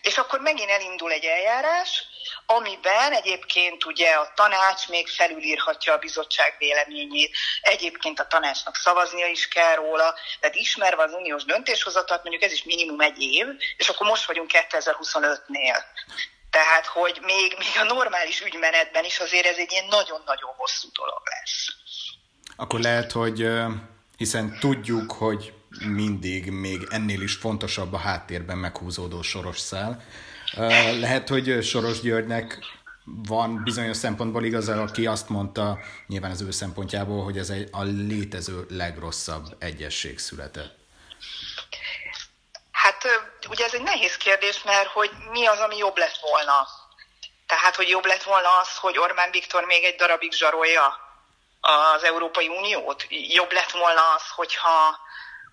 És 0.00 0.18
akkor 0.18 0.40
megint 0.40 0.70
elindul 0.70 1.12
egy 1.12 1.24
eljárás, 1.24 2.04
amiben 2.46 3.12
egyébként 3.12 3.84
ugye 3.84 4.10
a 4.10 4.32
tanács 4.34 4.88
még 4.88 5.08
felülírhatja 5.08 5.92
a 5.92 5.98
bizottság 5.98 6.54
véleményét, 6.58 7.36
egyébként 7.60 8.20
a 8.20 8.26
tanácsnak 8.26 8.76
szavaznia 8.76 9.26
is 9.26 9.48
kell 9.48 9.74
róla, 9.74 10.14
tehát 10.40 10.56
ismerve 10.56 11.02
az 11.02 11.12
uniós 11.12 11.44
döntéshozatat, 11.44 12.22
mondjuk 12.22 12.42
ez 12.42 12.52
is 12.52 12.62
minimum 12.62 13.00
egy 13.00 13.22
év, 13.22 13.46
és 13.76 13.88
akkor 13.88 14.06
most 14.06 14.26
vagyunk 14.26 14.50
2025-nél. 14.52 15.84
Tehát, 16.58 16.86
hogy 16.86 17.18
még, 17.22 17.56
még 17.58 17.74
a 17.80 17.94
normális 17.94 18.40
ügymenetben 18.40 19.04
is 19.04 19.18
azért 19.18 19.46
ez 19.46 19.56
egy 19.56 19.72
ilyen 19.72 19.84
nagyon-nagyon 19.84 20.50
hosszú 20.56 20.88
dolog 20.92 21.22
lesz. 21.34 21.68
Akkor 22.56 22.80
lehet, 22.80 23.12
hogy 23.12 23.48
hiszen 24.16 24.58
tudjuk, 24.60 25.12
hogy 25.12 25.52
mindig 25.86 26.50
még 26.50 26.86
ennél 26.90 27.20
is 27.20 27.34
fontosabb 27.34 27.92
a 27.92 27.98
háttérben 27.98 28.58
meghúzódó 28.58 29.22
soros 29.22 29.58
szál. 29.58 30.04
Lehet, 31.00 31.28
hogy 31.28 31.62
Soros 31.62 32.00
Györgynek 32.00 32.58
van 33.04 33.62
bizonyos 33.64 33.96
szempontból 33.96 34.44
igaza, 34.44 34.82
aki 34.82 35.06
azt 35.06 35.28
mondta, 35.28 35.78
nyilván 36.06 36.30
az 36.30 36.40
ő 36.40 36.50
szempontjából, 36.50 37.24
hogy 37.24 37.38
ez 37.38 37.50
egy, 37.50 37.68
a 37.72 37.82
létező 37.82 38.66
legrosszabb 38.68 39.56
egyesség 39.58 40.18
született. 40.18 40.85
Ugye 43.48 43.64
ez 43.64 43.74
egy 43.74 43.82
nehéz 43.82 44.16
kérdés, 44.16 44.62
mert 44.62 44.88
hogy 44.88 45.10
mi 45.30 45.46
az, 45.46 45.58
ami 45.58 45.76
jobb 45.76 45.96
lett 45.96 46.18
volna? 46.18 46.68
Tehát, 47.46 47.76
hogy 47.76 47.88
jobb 47.88 48.04
lett 48.04 48.22
volna 48.22 48.58
az, 48.58 48.76
hogy 48.76 48.98
Orbán 48.98 49.30
Viktor 49.30 49.64
még 49.64 49.84
egy 49.84 49.96
darabig 49.96 50.32
zsarolja 50.32 50.98
az 51.60 52.04
Európai 52.04 52.48
Uniót? 52.48 53.06
Jobb 53.08 53.52
lett 53.52 53.70
volna 53.70 54.14
az, 54.14 54.22
hogyha 54.34 54.98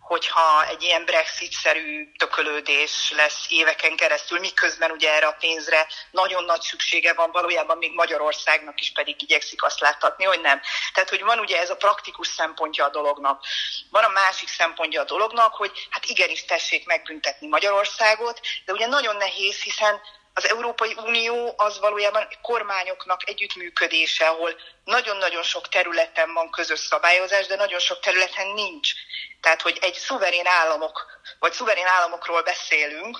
hogyha 0.04 0.66
egy 0.68 0.84
ilyen 0.84 1.06
Brexit-szerű 1.06 2.12
tökölődés 2.18 3.14
lesz 3.16 3.46
éveken 3.50 3.96
keresztül, 3.96 4.40
miközben 4.40 4.92
ugye 4.92 5.14
erre 5.14 5.28
a 5.28 5.36
pénzre 5.40 5.88
nagyon 6.12 6.44
nagy 6.44 6.62
szüksége 6.62 7.14
van, 7.14 7.32
valójában 7.32 7.78
még 7.78 7.94
Magyarországnak 7.94 8.80
is 8.80 8.92
pedig 8.92 9.22
igyekszik 9.22 9.64
azt 9.64 9.80
láthatni, 9.80 10.24
hogy 10.24 10.42
nem. 10.42 10.62
Tehát, 10.94 11.10
hogy 11.10 11.24
van 11.24 11.40
ugye 11.40 11.60
ez 11.60 11.70
a 11.70 11.76
praktikus 11.76 12.28
szempontja 12.28 12.86
a 12.86 12.90
dolognak. 12.90 13.46
Van 13.90 14.04
a 14.04 14.10
másik 14.10 14.48
szempontja 14.48 15.02
a 15.02 15.06
dolognak, 15.06 15.54
hogy 15.54 15.88
hát 15.90 16.06
igenis 16.06 16.46
tessék 16.46 16.86
megbüntetni 16.86 17.48
Magyarországot, 17.48 18.40
de 18.66 18.74
ugye 18.74 18.88
nagyon 18.88 19.16
nehéz, 19.16 19.62
hiszen 19.62 20.02
az 20.34 20.48
Európai 20.48 20.96
Unió 20.98 21.54
az 21.58 21.80
valójában 21.80 22.28
kormányoknak 22.42 23.30
együttműködése, 23.30 24.28
ahol 24.28 24.56
nagyon-nagyon 24.84 25.44
sok 25.44 25.70
területen 25.70 26.34
van 26.34 26.50
közös 26.50 26.80
szabályozás, 26.80 27.46
de 27.46 27.56
nagyon 27.56 27.80
sok 27.80 28.00
területen 28.00 28.48
nincs. 28.48 28.92
Tehát, 29.42 29.62
hogy 29.62 29.78
egy 29.82 29.94
szuverén 29.94 30.48
államok, 30.48 31.06
vagy 31.40 31.54
szuverén 31.54 31.88
államokról 31.88 32.42
beszélünk, 32.42 33.20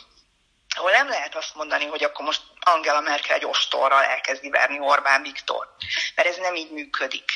ahol 0.76 0.92
nem 0.92 1.10
lehet 1.10 1.36
azt 1.36 1.56
mondani, 1.56 1.86
hogy 1.86 2.04
akkor 2.04 2.26
most 2.26 2.42
Angela 2.60 3.00
Merkel 3.00 3.36
egy 3.36 3.46
ostorral 3.46 4.04
elkezdi 4.04 4.50
verni 4.50 4.80
Orbán 4.80 5.22
Viktor, 5.22 5.76
mert 6.16 6.28
ez 6.28 6.38
nem 6.38 6.56
így 6.56 6.72
működik. 6.72 7.32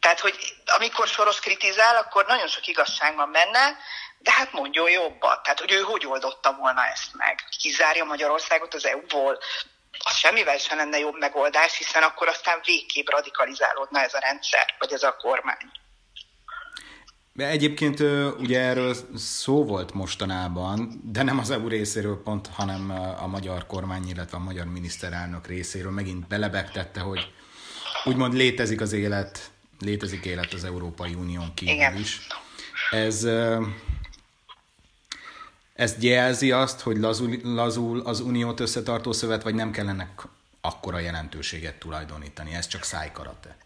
Tehát, 0.00 0.20
hogy 0.20 0.54
amikor 0.64 1.08
Soros 1.08 1.40
kritizál, 1.40 1.96
akkor 1.96 2.26
nagyon 2.26 2.48
sok 2.48 2.66
igazság 2.66 3.16
van 3.16 3.32
benne, 3.32 3.76
de 4.22 4.30
hát 4.30 4.52
mondjon 4.52 4.90
jobbat. 4.90 5.42
Tehát, 5.42 5.60
hogy 5.60 5.72
ő 5.72 5.80
hogy 5.80 6.06
oldotta 6.06 6.56
volna 6.60 6.86
ezt 6.86 7.14
meg? 7.14 7.34
Kizárja 7.60 8.04
Magyarországot 8.04 8.74
az 8.74 8.86
EU-ból? 8.86 9.38
Az 9.98 10.16
semmivel 10.16 10.58
sem 10.58 10.76
lenne 10.76 10.98
jobb 10.98 11.18
megoldás, 11.18 11.78
hiszen 11.78 12.02
akkor 12.02 12.28
aztán 12.28 12.60
végképp 12.64 13.08
radikalizálódna 13.08 14.00
ez 14.00 14.14
a 14.14 14.18
rendszer, 14.18 14.74
vagy 14.78 14.92
ez 14.92 15.02
a 15.02 15.16
kormány. 15.16 15.70
De 17.32 17.46
egyébként 17.46 18.00
ugye 18.38 18.60
erről 18.60 18.94
szó 19.16 19.64
volt 19.64 19.92
mostanában, 19.92 21.00
de 21.04 21.22
nem 21.22 21.38
az 21.38 21.50
EU 21.50 21.68
részéről 21.68 22.22
pont, 22.22 22.46
hanem 22.46 22.90
a 23.20 23.26
magyar 23.26 23.66
kormány, 23.66 24.08
illetve 24.08 24.36
a 24.36 24.40
magyar 24.40 24.66
miniszterelnök 24.66 25.46
részéről 25.46 25.90
megint 25.90 26.26
belebegtette, 26.28 27.00
hogy 27.00 27.32
úgymond 28.04 28.34
létezik 28.34 28.80
az 28.80 28.92
élet, 28.92 29.50
létezik 29.78 30.24
élet 30.24 30.52
az 30.52 30.64
Európai 30.64 31.14
Unión 31.14 31.54
kívül 31.54 31.74
Igen. 31.74 31.96
is. 31.96 32.20
Ez, 32.90 33.24
ez 35.80 35.96
jelzi 35.98 36.52
azt, 36.52 36.80
hogy 36.80 36.96
lazul, 36.96 37.38
lazul 37.42 38.00
az 38.00 38.20
uniót 38.20 38.60
összetartó 38.60 39.12
szövet, 39.12 39.42
vagy 39.42 39.54
nem 39.54 39.70
kellene 39.70 40.14
akkora 40.60 40.98
jelentőséget 40.98 41.78
tulajdonítani? 41.78 42.54
Ez 42.54 42.66
csak 42.66 42.82
szájkarate 42.82 43.56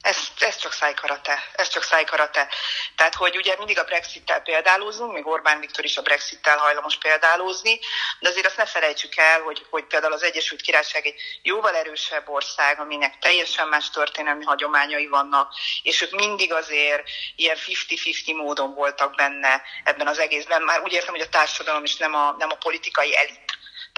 ez, 0.00 0.16
ez 0.38 0.56
csak 0.56 0.72
szájkarate, 0.72 1.38
ez 1.52 1.68
csak 1.68 1.82
szájkarate. 1.82 2.48
Tehát, 2.96 3.14
hogy 3.14 3.36
ugye 3.36 3.54
mindig 3.58 3.78
a 3.78 3.84
Brexit-tel 3.84 4.40
példálózunk, 4.40 5.12
még 5.12 5.26
Orbán 5.26 5.60
Viktor 5.60 5.84
is 5.84 5.96
a 5.96 6.02
Brexit-tel 6.02 6.56
hajlamos 6.56 6.96
példálózni, 6.96 7.78
de 8.20 8.28
azért 8.28 8.46
azt 8.46 8.56
ne 8.56 8.66
felejtsük 8.66 9.16
el, 9.16 9.40
hogy, 9.40 9.66
hogy 9.70 9.84
például 9.84 10.12
az 10.12 10.22
Egyesült 10.22 10.60
Királyság 10.60 11.06
egy 11.06 11.20
jóval 11.42 11.76
erősebb 11.76 12.28
ország, 12.28 12.80
aminek 12.80 13.18
teljesen 13.18 13.68
más 13.68 13.90
történelmi 13.90 14.44
hagyományai 14.44 15.06
vannak, 15.06 15.54
és 15.82 16.00
ők 16.00 16.10
mindig 16.10 16.52
azért 16.52 17.02
ilyen 17.36 17.56
50-50 17.56 18.36
módon 18.36 18.74
voltak 18.74 19.14
benne 19.14 19.62
ebben 19.84 20.06
az 20.06 20.18
egészben. 20.18 20.62
Már 20.62 20.80
úgy 20.80 20.92
értem, 20.92 21.14
hogy 21.14 21.24
a 21.24 21.28
társadalom 21.28 21.84
is 21.84 21.96
nem 21.96 22.14
a, 22.14 22.34
nem 22.38 22.50
a 22.50 22.54
politikai 22.54 23.16
elit 23.16 23.47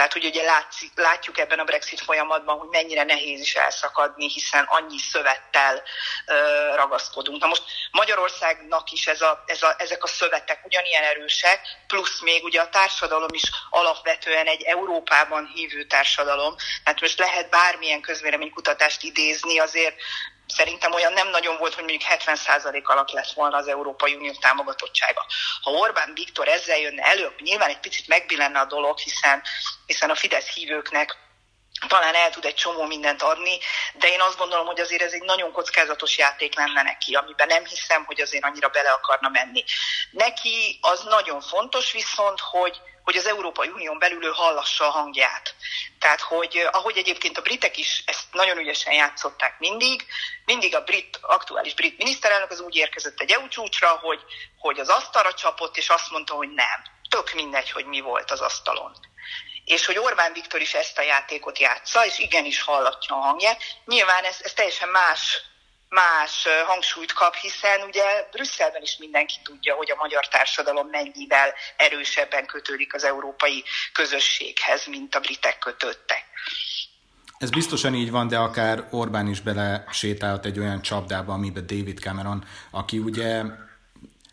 tehát, 0.01 0.15
hogy 0.15 0.25
ugye 0.25 0.43
látszik, 0.43 0.93
látjuk 0.95 1.39
ebben 1.39 1.59
a 1.59 1.65
Brexit 1.65 2.01
folyamatban, 2.01 2.59
hogy 2.59 2.69
mennyire 2.69 3.03
nehéz 3.03 3.41
is 3.41 3.55
elszakadni, 3.55 4.29
hiszen 4.29 4.65
annyi 4.69 4.99
szövettel 4.99 5.83
ö, 6.27 6.35
ragaszkodunk. 6.75 7.41
Na 7.41 7.47
most 7.47 7.63
Magyarországnak 7.91 8.91
is 8.91 9.07
ez 9.07 9.21
a, 9.21 9.45
ez 9.47 9.63
a, 9.63 9.75
ezek 9.79 10.03
a 10.03 10.07
szövetek 10.07 10.65
ugyanilyen 10.65 11.03
erősek, 11.03 11.61
plusz 11.87 12.21
még 12.21 12.45
ugye 12.45 12.61
a 12.61 12.69
társadalom 12.69 13.29
is 13.33 13.43
alapvetően 13.71 14.47
egy 14.47 14.63
Európában 14.63 15.51
hívő 15.55 15.85
társadalom. 15.85 16.55
Tehát 16.85 17.01
most 17.01 17.19
lehet 17.19 17.51
bármilyen 17.51 18.01
közvéleménykutatást 18.01 19.03
idézni, 19.03 19.59
azért 19.59 19.95
Szerintem 20.57 20.93
olyan 20.93 21.13
nem 21.13 21.29
nagyon 21.29 21.57
volt, 21.57 21.75
hogy 21.75 21.85
mondjuk 21.85 22.11
70% 22.11 22.83
alatt 22.83 23.11
lett 23.11 23.33
volna 23.33 23.57
az 23.57 23.69
Európai 23.69 24.15
Unió 24.15 24.33
támogatottsága. 24.41 25.27
Ha 25.63 25.71
Orbán 25.71 26.13
Viktor 26.15 26.49
ezzel 26.49 26.79
jönne 26.79 27.03
elő, 27.03 27.35
nyilván 27.39 27.69
egy 27.69 27.81
picit 27.81 28.09
megbillenne 28.09 28.61
a 28.61 28.65
dolog, 28.65 28.99
hiszen, 28.99 29.43
hiszen 29.87 30.11
a 30.11 30.15
Fidesz 30.15 30.49
hívőknek 30.49 31.17
talán 31.89 32.15
el 32.15 32.31
tud 32.31 32.45
egy 32.45 32.55
csomó 32.55 32.85
mindent 32.85 33.23
adni, 33.23 33.59
de 33.93 34.09
én 34.09 34.21
azt 34.21 34.39
gondolom, 34.39 34.67
hogy 34.67 34.81
azért 34.81 35.03
ez 35.03 35.13
egy 35.13 35.23
nagyon 35.23 35.53
kockázatos 35.53 36.19
játék 36.19 36.55
lenne 36.55 36.83
neki, 36.83 37.15
amiben 37.15 37.47
nem 37.47 37.65
hiszem, 37.65 38.05
hogy 38.05 38.21
azért 38.21 38.45
annyira 38.45 38.69
bele 38.69 38.91
akarna 38.91 39.29
menni. 39.29 39.65
Neki 40.11 40.79
az 40.81 41.03
nagyon 41.03 41.41
fontos 41.41 41.93
viszont, 41.93 42.41
hogy 42.41 42.81
hogy 43.11 43.19
az 43.19 43.27
Európai 43.27 43.69
Unión 43.69 43.99
belül 43.99 44.25
ő 44.25 44.31
hallassa 44.35 44.87
a 44.87 44.91
hangját. 44.91 45.55
Tehát, 45.99 46.21
hogy 46.21 46.69
ahogy 46.73 46.97
egyébként 46.97 47.39
a 47.39 47.43
britek 47.43 47.77
is 47.77 48.03
ezt 48.07 48.25
nagyon 48.33 48.59
ügyesen 48.59 48.93
játszották 48.93 49.59
mindig, 49.59 50.07
mindig 50.45 50.75
a 50.75 50.85
brit, 50.85 51.19
aktuális 51.23 51.75
brit 51.75 51.99
miniszterelnök 51.99 52.51
az 52.51 52.61
úgy 52.61 52.77
érkezett 52.77 53.21
egy 53.21 53.31
EU 53.31 53.49
csúcsra, 53.49 53.89
hogy, 53.89 54.21
hogy 54.59 54.81
az 54.81 54.89
asztalra 54.89 55.35
csapott, 55.35 55.77
és 55.77 55.89
azt 55.89 56.11
mondta, 56.11 56.35
hogy 56.35 56.49
nem. 56.49 56.85
Tök 57.09 57.33
mindegy, 57.33 57.71
hogy 57.71 57.85
mi 57.85 58.01
volt 58.01 58.31
az 58.31 58.41
asztalon 58.41 58.93
és 59.65 59.87
hogy 59.87 59.99
Orbán 59.99 60.33
Viktor 60.33 60.61
is 60.61 60.75
ezt 60.75 60.99
a 60.99 61.03
játékot 61.03 61.59
játsza, 61.59 62.07
és 62.07 62.19
igenis 62.19 62.63
hallatja 62.63 63.17
a 63.17 63.19
hangját. 63.19 63.63
Nyilván 63.85 64.25
ez, 64.25 64.37
ez 64.43 64.53
teljesen 64.53 64.89
más 64.89 65.43
más 65.91 66.47
hangsúlyt 66.67 67.13
kap, 67.13 67.35
hiszen 67.35 67.81
ugye 67.83 68.03
Brüsszelben 68.31 68.83
is 68.83 68.97
mindenki 68.97 69.35
tudja, 69.43 69.75
hogy 69.75 69.91
a 69.91 69.97
magyar 69.99 70.29
társadalom 70.29 70.89
mennyivel 70.89 71.55
erősebben 71.77 72.47
kötődik 72.47 72.95
az 72.95 73.05
európai 73.05 73.65
közösséghez, 73.93 74.87
mint 74.87 75.15
a 75.15 75.21
britek 75.21 75.59
kötődtek. 75.59 76.25
Ez 77.39 77.51
biztosan 77.51 77.95
így 77.95 78.11
van, 78.11 78.29
de 78.29 78.39
akár 78.39 78.87
Orbán 78.91 79.29
is 79.29 79.41
bele 79.41 79.85
sétálhat 79.91 80.45
egy 80.45 80.59
olyan 80.59 80.83
csapdába, 80.83 81.33
amiben 81.33 81.67
David 81.67 81.99
Cameron, 81.99 82.45
aki 82.71 82.99
ugye 82.99 83.43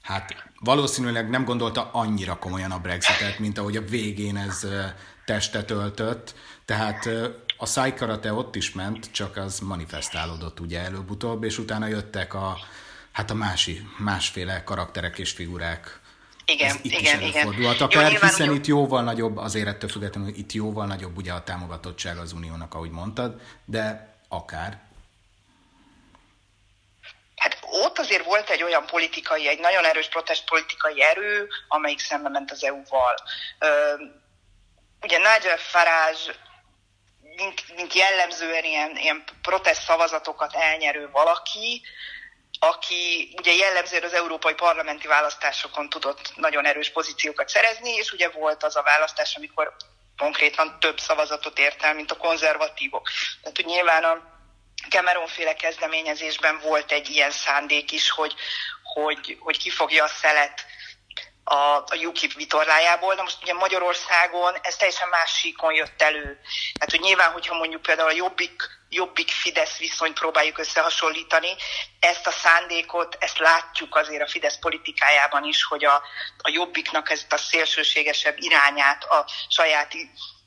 hát 0.02 0.36
valószínűleg 0.60 1.30
nem 1.30 1.46
gondolta 1.46 1.90
annyira 1.94 2.40
komolyan 2.40 2.72
a 2.72 2.80
Brexitet, 2.80 3.40
mint 3.40 3.58
ahogy 3.58 3.78
a 3.78 3.82
végén 3.82 4.38
ez 4.38 4.68
testet 5.26 5.72
öltött, 5.72 6.34
tehát 6.66 7.10
a 7.58 7.66
szájkarate 7.66 8.34
ott 8.34 8.56
is 8.56 8.72
ment, 8.72 9.12
csak 9.12 9.38
az 9.38 9.60
manifestálódott 9.60 10.60
ugye 10.60 10.80
előbb-utóbb, 10.80 11.44
és 11.44 11.58
utána 11.58 11.88
jöttek 11.88 12.34
a, 12.34 12.58
hát 13.12 13.32
a 13.32 13.34
mási, 13.34 13.82
másféle 13.98 14.64
karakterek 14.64 15.18
és 15.18 15.32
figurák. 15.32 16.00
Igen, 16.46 16.70
Ez 16.70 16.76
itt 16.76 16.84
igen, 16.84 17.02
is 17.02 17.12
előfordulhat. 17.12 17.82
Akár, 17.82 18.12
Jó, 18.12 18.20
hiszen 18.20 18.54
itt 18.54 18.66
jóval 18.66 19.04
nagyobb, 19.04 19.38
azért 19.38 19.68
ettől 19.68 19.90
függetlenül 19.90 20.30
itt 20.36 20.52
jóval 20.52 20.86
nagyobb 20.86 21.18
ugye 21.18 21.34
a 21.34 21.44
támogatottság 21.44 22.18
az 22.18 22.34
uniónak, 22.34 22.74
ahogy 22.74 22.92
mondtad, 22.92 23.42
de 23.66 24.16
akár. 24.28 24.82
Hát 27.36 27.58
ott 27.62 28.00
azért 28.00 28.26
volt 28.26 28.50
egy 28.50 28.64
olyan 28.64 28.86
politikai, 28.86 29.48
egy 29.48 29.60
nagyon 29.60 29.86
erős 29.86 30.08
protest 30.10 30.50
politikai 30.50 31.04
erő, 31.04 31.48
amelyik 31.68 32.00
szembe 32.00 32.30
ment 32.30 32.52
az 32.52 32.64
EU-val. 32.64 33.16
Ugye 35.02 35.18
Nigel 35.18 35.58
Farage 35.58 36.36
mint, 37.38 37.64
mint 37.76 37.94
jellemzően 37.94 38.64
ilyen, 38.64 38.98
ilyen 38.98 39.24
protest 39.42 39.82
szavazatokat 39.82 40.56
elnyerő 40.56 41.10
valaki, 41.12 41.82
aki 42.60 43.34
ugye 43.38 43.54
jellemzően 43.54 44.04
az 44.04 44.14
európai 44.14 44.54
parlamenti 44.54 45.08
választásokon 45.08 45.90
tudott 45.90 46.34
nagyon 46.36 46.66
erős 46.66 46.90
pozíciókat 46.90 47.50
szerezni, 47.50 47.90
és 47.90 48.12
ugye 48.12 48.30
volt 48.30 48.64
az 48.64 48.76
a 48.76 48.82
választás, 48.82 49.36
amikor 49.36 49.76
konkrétan 50.18 50.80
több 50.80 51.00
szavazatot 51.00 51.60
ért 51.60 51.84
el, 51.84 51.94
mint 51.94 52.12
a 52.12 52.18
konzervatívok. 52.18 53.10
Tehát, 53.42 53.56
hogy 53.56 53.66
nyilván 53.66 54.04
a 54.04 54.22
Cameron-féle 54.90 55.54
kezdeményezésben 55.54 56.60
volt 56.60 56.92
egy 56.92 57.10
ilyen 57.10 57.32
szándék 57.32 57.92
is, 57.92 58.10
hogy, 58.10 58.34
hogy, 58.84 59.38
hogy 59.40 59.58
kifogja 59.58 60.04
a 60.04 60.08
szelet 60.08 60.66
a, 61.48 61.76
a 61.76 61.96
UKIP 62.06 62.34
vitorlájából. 62.34 63.16
Na 63.16 63.22
most 63.22 63.42
ugye 63.42 63.54
Magyarországon 63.54 64.56
ez 64.62 64.76
teljesen 64.76 65.10
más 65.10 65.32
síkon 65.38 65.74
jött 65.74 66.02
elő. 66.02 66.40
Tehát, 66.74 66.92
hogy 66.92 67.00
nyilván, 67.00 67.32
hogyha 67.32 67.58
mondjuk 67.58 67.82
például 67.82 68.10
a 68.10 68.16
Jobbik, 68.16 68.64
Jobbik-Fidesz 68.90 69.78
viszonyt 69.78 70.20
próbáljuk 70.20 70.58
összehasonlítani, 70.58 71.56
ezt 72.00 72.28
a 72.28 72.32
szándékot, 72.32 73.18
ezt 73.20 73.38
látjuk 73.38 73.96
azért 73.96 74.22
a 74.22 74.28
Fidesz 74.28 74.60
politikájában 74.60 75.44
is, 75.44 75.64
hogy 75.64 75.86
a, 75.86 75.96
a 76.38 76.50
Jobbiknak 76.50 77.10
ezt 77.10 77.34
a 77.34 77.38
szélsőségesebb 77.38 78.36
irányát 78.38 79.04
a 79.04 79.26
saját 79.50 79.94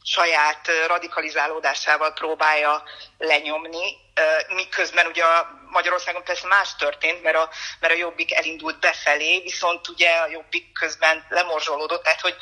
saját 0.02 0.70
radikalizálódásával 0.86 2.12
próbálja 2.12 2.82
lenyomni, 3.18 3.96
miközben 4.48 5.06
ugye 5.06 5.24
Magyarországon 5.70 6.24
persze 6.24 6.46
más 6.46 6.76
történt, 6.76 7.22
mert 7.22 7.36
a, 7.36 7.50
mert 7.80 7.92
a 7.92 7.96
Jobbik 7.96 8.34
elindult 8.34 8.78
befelé, 8.80 9.40
viszont 9.40 9.88
ugye 9.88 10.10
a 10.10 10.26
Jobbik 10.26 10.72
közben 10.72 11.26
lemorzsolódott, 11.28 12.02
tehát 12.02 12.20
hogy 12.20 12.36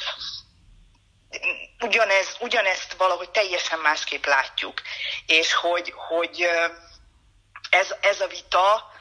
ugyanez, 1.81 2.37
ugyanezt 2.41 2.93
valahogy 2.93 3.31
teljesen 3.31 3.79
másképp 3.79 4.25
látjuk. 4.25 4.83
És 5.27 5.53
hogy, 5.53 5.95
hogy 6.09 6.49
ez, 7.71 7.95
ez 8.01 8.21
a 8.21 8.27
vita, 8.27 8.93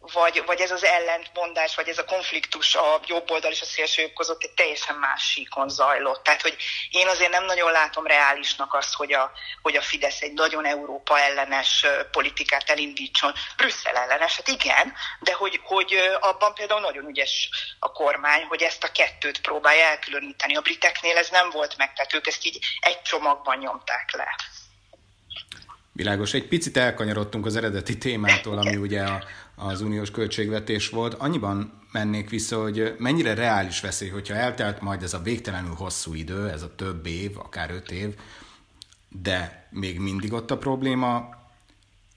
vagy, 0.00 0.42
vagy 0.46 0.60
ez 0.60 0.70
az 0.70 0.84
ellentmondás, 0.84 1.74
vagy 1.74 1.88
ez 1.88 1.98
a 1.98 2.04
konfliktus 2.04 2.74
a 2.74 3.00
jobb 3.06 3.30
oldal 3.30 3.50
és 3.50 3.60
a 3.60 3.64
szélsőjobb 3.64 4.12
között 4.12 4.42
egy 4.42 4.50
teljesen 4.50 4.96
más 4.96 5.22
síkon 5.22 5.68
zajlott. 5.68 6.22
Tehát, 6.22 6.42
hogy 6.42 6.56
én 6.90 7.06
azért 7.06 7.30
nem 7.30 7.44
nagyon 7.44 7.70
látom 7.70 8.06
reálisnak 8.06 8.74
azt, 8.74 8.94
hogy 8.94 9.12
a, 9.12 9.32
hogy 9.62 9.76
a 9.76 9.82
Fidesz 9.82 10.20
egy 10.20 10.32
nagyon 10.32 10.66
Európa 10.66 11.18
ellenes 11.18 11.86
politikát 12.10 12.70
elindítson. 12.70 13.32
Brüsszel 13.56 13.96
ellenes, 13.96 14.36
hát 14.36 14.48
igen, 14.48 14.92
de 15.20 15.32
hogy, 15.32 15.60
hogy 15.62 15.94
abban 16.20 16.54
például 16.54 16.80
nagyon 16.80 17.08
ügyes 17.08 17.48
a 17.78 17.92
kormány, 17.92 18.44
hogy 18.44 18.62
ezt 18.62 18.84
a 18.84 18.92
kettőt 18.92 19.40
próbálja 19.40 19.84
elkülöníteni. 19.84 20.56
A 20.56 20.60
briteknél 20.60 21.16
ez 21.16 21.28
nem 21.30 21.50
volt 21.50 21.76
meg, 21.76 21.92
tehát 21.92 22.14
ők 22.14 22.26
ezt 22.26 22.46
így 22.46 22.58
egy 22.80 23.02
csomagban 23.02 23.58
nyomták 23.58 24.12
le. 24.12 24.36
Világos. 25.92 26.32
Egy 26.32 26.48
picit 26.48 26.76
elkanyarodtunk 26.76 27.46
az 27.46 27.56
eredeti 27.56 27.98
témától, 27.98 28.58
ami 28.58 28.76
ugye 28.76 29.02
a, 29.02 29.24
az 29.58 29.80
uniós 29.80 30.10
költségvetés 30.10 30.88
volt. 30.88 31.14
Annyiban 31.14 31.86
mennék 31.92 32.30
vissza, 32.30 32.60
hogy 32.60 32.94
mennyire 32.98 33.34
reális 33.34 33.80
veszély, 33.80 34.08
hogyha 34.08 34.34
eltelt 34.34 34.80
majd 34.80 35.02
ez 35.02 35.14
a 35.14 35.18
végtelenül 35.18 35.74
hosszú 35.74 36.14
idő, 36.14 36.48
ez 36.48 36.62
a 36.62 36.74
több 36.74 37.06
év, 37.06 37.38
akár 37.38 37.70
öt 37.70 37.90
év, 37.90 38.14
de 39.08 39.68
még 39.70 39.98
mindig 39.98 40.32
ott 40.32 40.50
a 40.50 40.58
probléma, 40.58 41.28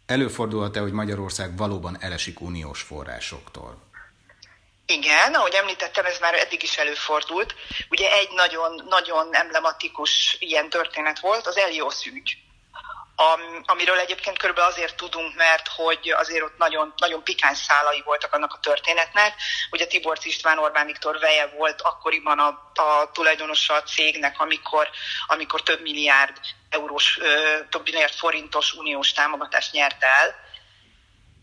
előfordulhat-e, 0.06 0.80
hogy 0.80 0.92
Magyarország 0.92 1.58
valóban 1.58 1.98
elesik 2.00 2.42
uniós 2.42 2.82
forrásoktól? 2.82 3.78
Igen, 4.86 5.34
ahogy 5.34 5.54
említettem, 5.54 6.06
ez 6.06 6.20
már 6.20 6.34
eddig 6.34 6.64
is 6.64 6.78
előfordult. 6.78 7.56
Ugye 7.90 8.12
egy 8.12 8.30
nagyon, 8.36 8.84
nagyon 8.90 9.28
emblematikus 9.32 10.36
ilyen 10.40 10.70
történet 10.70 11.20
volt, 11.20 11.48
az 11.48 11.58
Elios 11.58 12.06
ügy 12.06 12.38
am, 13.16 13.62
amiről 13.66 14.00
egyébként 14.00 14.38
körülbelül 14.38 14.70
azért 14.70 14.96
tudunk, 14.96 15.36
mert 15.36 15.68
hogy 15.68 16.14
azért 16.18 16.44
ott 16.44 16.58
nagyon, 16.58 16.94
nagyon 16.98 17.24
pikány 17.24 17.56
szálai 17.56 18.02
voltak 18.06 18.34
annak 18.34 18.54
a 18.54 18.60
történetnek. 18.60 19.34
Ugye 19.72 19.86
Tibor 19.86 20.18
István 20.22 20.58
Orbán 20.58 20.86
Viktor 20.86 21.20
veje 21.20 21.48
volt 21.48 21.82
akkoriban 21.82 22.40
a, 22.40 22.48
a 22.82 23.12
tulajdonosa 23.12 23.74
a 23.74 23.84
cégnek, 23.84 24.40
amikor, 24.40 24.90
amikor 25.28 25.64
több 25.64 25.82
milliárd 25.82 26.38
eurós, 26.70 27.20
több 27.70 27.84
milliárd 27.84 28.14
forintos 28.14 28.74
uniós 28.74 29.12
támogatást 29.12 29.72
nyert 29.72 30.04
el, 30.04 30.36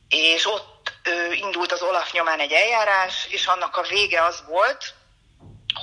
és 0.08 0.46
ott 0.46 0.92
indult 1.32 1.72
az 1.72 1.82
Olaf 1.82 2.12
nyomán 2.12 2.40
egy 2.40 2.52
eljárás, 2.52 3.26
és 3.28 3.46
annak 3.46 3.76
a 3.76 3.82
vége 3.82 4.22
az 4.22 4.44
volt, 4.46 4.94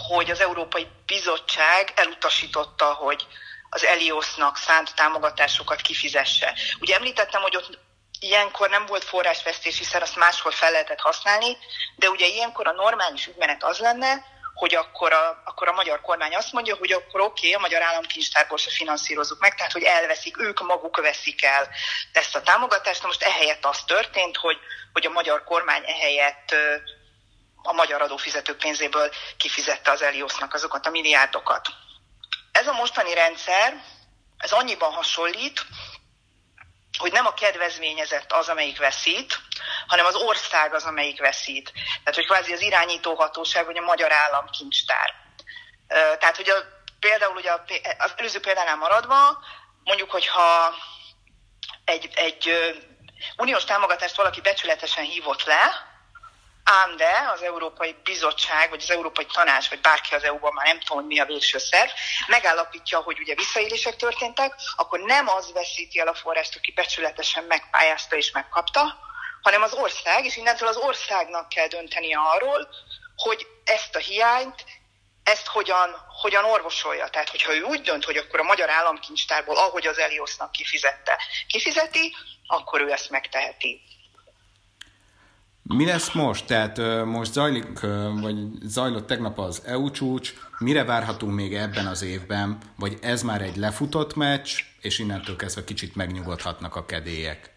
hogy 0.08 0.32
az 0.32 0.40
Európai 0.40 0.88
Bizottság 1.06 1.94
elutasította, 1.96 2.94
hogy 2.94 3.28
az 3.76 3.86
Eliosnak 3.86 4.58
szánt 4.58 4.96
támogatásokat 4.96 5.82
kifizesse. 5.82 6.54
Ugye 6.80 6.96
említettem, 6.96 7.42
hogy 7.42 7.56
ott 7.56 7.80
ilyenkor 8.20 8.70
nem 8.70 8.86
volt 8.86 9.04
forrásvesztés, 9.04 9.78
hiszen 9.78 10.02
azt 10.02 10.16
máshol 10.16 10.52
fel 10.52 10.72
lehetett 10.72 11.00
használni, 11.00 11.58
de 11.96 12.10
ugye 12.10 12.26
ilyenkor 12.26 12.68
a 12.68 12.72
normális 12.72 13.28
ügymenet 13.28 13.64
az 13.64 13.78
lenne, 13.78 14.26
hogy 14.54 14.76
akkor 14.76 15.14
a, 15.14 15.42
akkor 15.46 15.68
a 15.68 15.74
magyar 15.74 16.02
kormány 16.02 16.36
azt 16.36 16.52
mondja, 16.52 16.76
hogy 16.76 16.92
akkor 16.92 17.22
oké, 17.22 17.48
okay, 17.48 17.54
a 17.54 17.60
magyar 17.60 17.82
államkincstárból 17.82 18.58
se 18.58 18.70
finanszírozzuk 18.70 19.40
meg, 19.40 19.56
tehát 19.56 19.72
hogy 19.72 19.84
elveszik, 19.84 20.42
ők 20.42 20.60
maguk 20.60 20.98
veszik 20.98 21.44
el 21.44 21.70
ezt 22.12 22.36
a 22.36 22.42
támogatást. 22.42 23.02
Na 23.02 23.08
most 23.08 23.24
ehelyett 23.24 23.66
az 23.66 23.84
történt, 23.84 24.38
hogy, 24.38 24.58
hogy 24.94 25.06
a 25.06 25.10
magyar 25.10 25.44
kormány 25.44 25.84
ehelyett 25.86 26.56
a 27.64 27.74
magyar 27.74 28.02
adófizetők 28.02 28.58
pénzéből 28.58 29.10
kifizette 29.38 29.92
az 29.92 30.02
Eliosnak 30.02 30.54
azokat 30.54 30.86
a 30.86 30.90
milliárdokat. 30.90 31.70
Ez 32.56 32.68
a 32.68 32.74
mostani 32.74 33.14
rendszer, 33.14 33.84
ez 34.38 34.52
annyiban 34.52 34.92
hasonlít, 34.92 35.66
hogy 36.98 37.12
nem 37.12 37.26
a 37.26 37.34
kedvezményezett 37.34 38.32
az, 38.32 38.50
amelyik 38.50 38.78
veszít, 38.78 39.40
hanem 39.88 40.06
az 40.06 40.16
ország 40.16 40.74
az, 40.74 40.84
amelyik 40.84 41.20
veszít. 41.20 41.72
Tehát, 41.74 42.16
hogy 42.16 42.26
kvázi 42.26 42.54
az 42.54 42.62
irányítóhatóság, 42.62 43.66
vagy 43.66 43.78
a 43.78 43.82
magyar 43.82 44.12
államkincstár. 44.12 45.14
Tehát, 45.88 46.36
hogy 46.36 46.50
a, 46.50 46.56
például 47.00 47.36
ugye 47.36 47.52
az 47.98 48.14
előző 48.16 48.40
példánál 48.40 48.76
maradva, 48.76 49.44
mondjuk, 49.84 50.12
hogyha 50.12 50.76
egy, 51.86 52.10
egy 52.14 52.52
uniós 53.38 53.64
támogatást 53.64 54.16
valaki 54.16 54.42
becsületesen 54.42 55.04
hívott 55.04 55.44
le, 55.44 55.94
ám 56.66 56.96
de 56.98 57.30
az 57.34 57.42
Európai 57.42 57.96
Bizottság, 58.04 58.70
vagy 58.70 58.82
az 58.82 58.92
Európai 58.92 59.26
Tanács, 59.26 59.70
vagy 59.70 59.82
bárki 59.82 60.16
az 60.16 60.24
EU-ban, 60.24 60.54
már 60.54 60.66
nem 60.66 60.80
tudom, 60.80 60.98
hogy 60.98 61.06
mi 61.06 61.20
a 61.20 61.26
végső 61.26 61.58
szerv, 61.58 61.90
megállapítja, 62.28 63.00
hogy 63.00 63.20
ugye 63.20 63.36
visszaélések 63.36 63.96
történtek, 63.96 64.54
akkor 64.76 65.00
nem 65.00 65.28
az 65.28 65.52
veszíti 65.54 66.00
el 66.00 66.08
a 66.08 66.14
forrást, 66.14 66.56
aki 66.56 66.72
becsületesen 66.72 67.44
megpályázta 67.44 68.16
és 68.16 68.32
megkapta, 68.32 68.98
hanem 69.42 69.62
az 69.62 69.74
ország, 69.74 70.26
és 70.26 70.38
innentől 70.38 70.68
az 70.68 70.78
országnak 70.78 71.50
kell 71.50 71.68
döntenie 71.68 72.18
arról, 72.18 72.68
hogy 73.16 73.48
ezt 73.64 73.96
a 73.96 74.00
hiányt, 74.00 74.66
ezt 75.24 75.48
hogyan, 75.48 75.96
hogyan 76.22 76.46
orvosolja. 76.46 77.08
Tehát, 77.08 77.30
hogyha 77.30 77.54
ő 77.54 77.62
úgy 77.62 77.82
dönt, 77.82 78.06
hogy 78.06 78.18
akkor 78.18 78.40
a 78.40 78.44
magyar 78.44 78.70
államkincstárból, 78.70 79.58
ahogy 79.58 79.88
az 79.88 79.98
Eliosznak 79.98 80.52
kifizette, 80.52 81.20
kifizeti, 81.48 82.16
akkor 82.48 82.82
ő 82.82 82.92
ezt 82.92 83.10
megteheti. 83.10 83.82
Mi 85.74 85.86
lesz 85.86 86.12
most? 86.12 86.46
Tehát 86.46 86.78
most 87.06 87.32
zajlik, 87.32 87.80
vagy 88.22 88.36
zajlott 88.62 89.08
tegnap 89.08 89.40
az 89.40 89.62
EU 89.66 89.92
csúcs, 89.92 90.34
mire 90.58 90.84
várhatunk 90.84 91.34
még 91.34 91.56
ebben 91.56 91.88
az 91.88 92.02
évben, 92.02 92.58
vagy 92.76 92.98
ez 93.02 93.22
már 93.22 93.42
egy 93.42 93.56
lefutott 93.56 94.16
meccs, 94.16 94.64
és 94.82 95.00
innentől 95.00 95.36
kezdve 95.36 95.64
kicsit 95.64 95.96
megnyugodhatnak 95.96 96.76
a 96.76 96.86
kedélyek? 96.86 97.50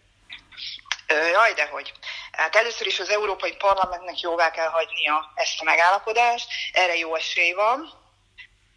Jaj, 1.32 1.52
dehogy. 1.54 1.92
Hát 2.32 2.56
először 2.56 2.86
is 2.86 3.00
az 3.00 3.08
Európai 3.08 3.56
Parlamentnek 3.56 4.20
jóvá 4.20 4.50
kell 4.50 4.68
hagynia 4.68 5.32
ezt 5.34 5.60
a 5.60 5.64
megállapodást, 5.64 6.48
erre 6.72 6.96
jó 6.96 7.14
esély 7.14 7.52
van, 7.52 7.92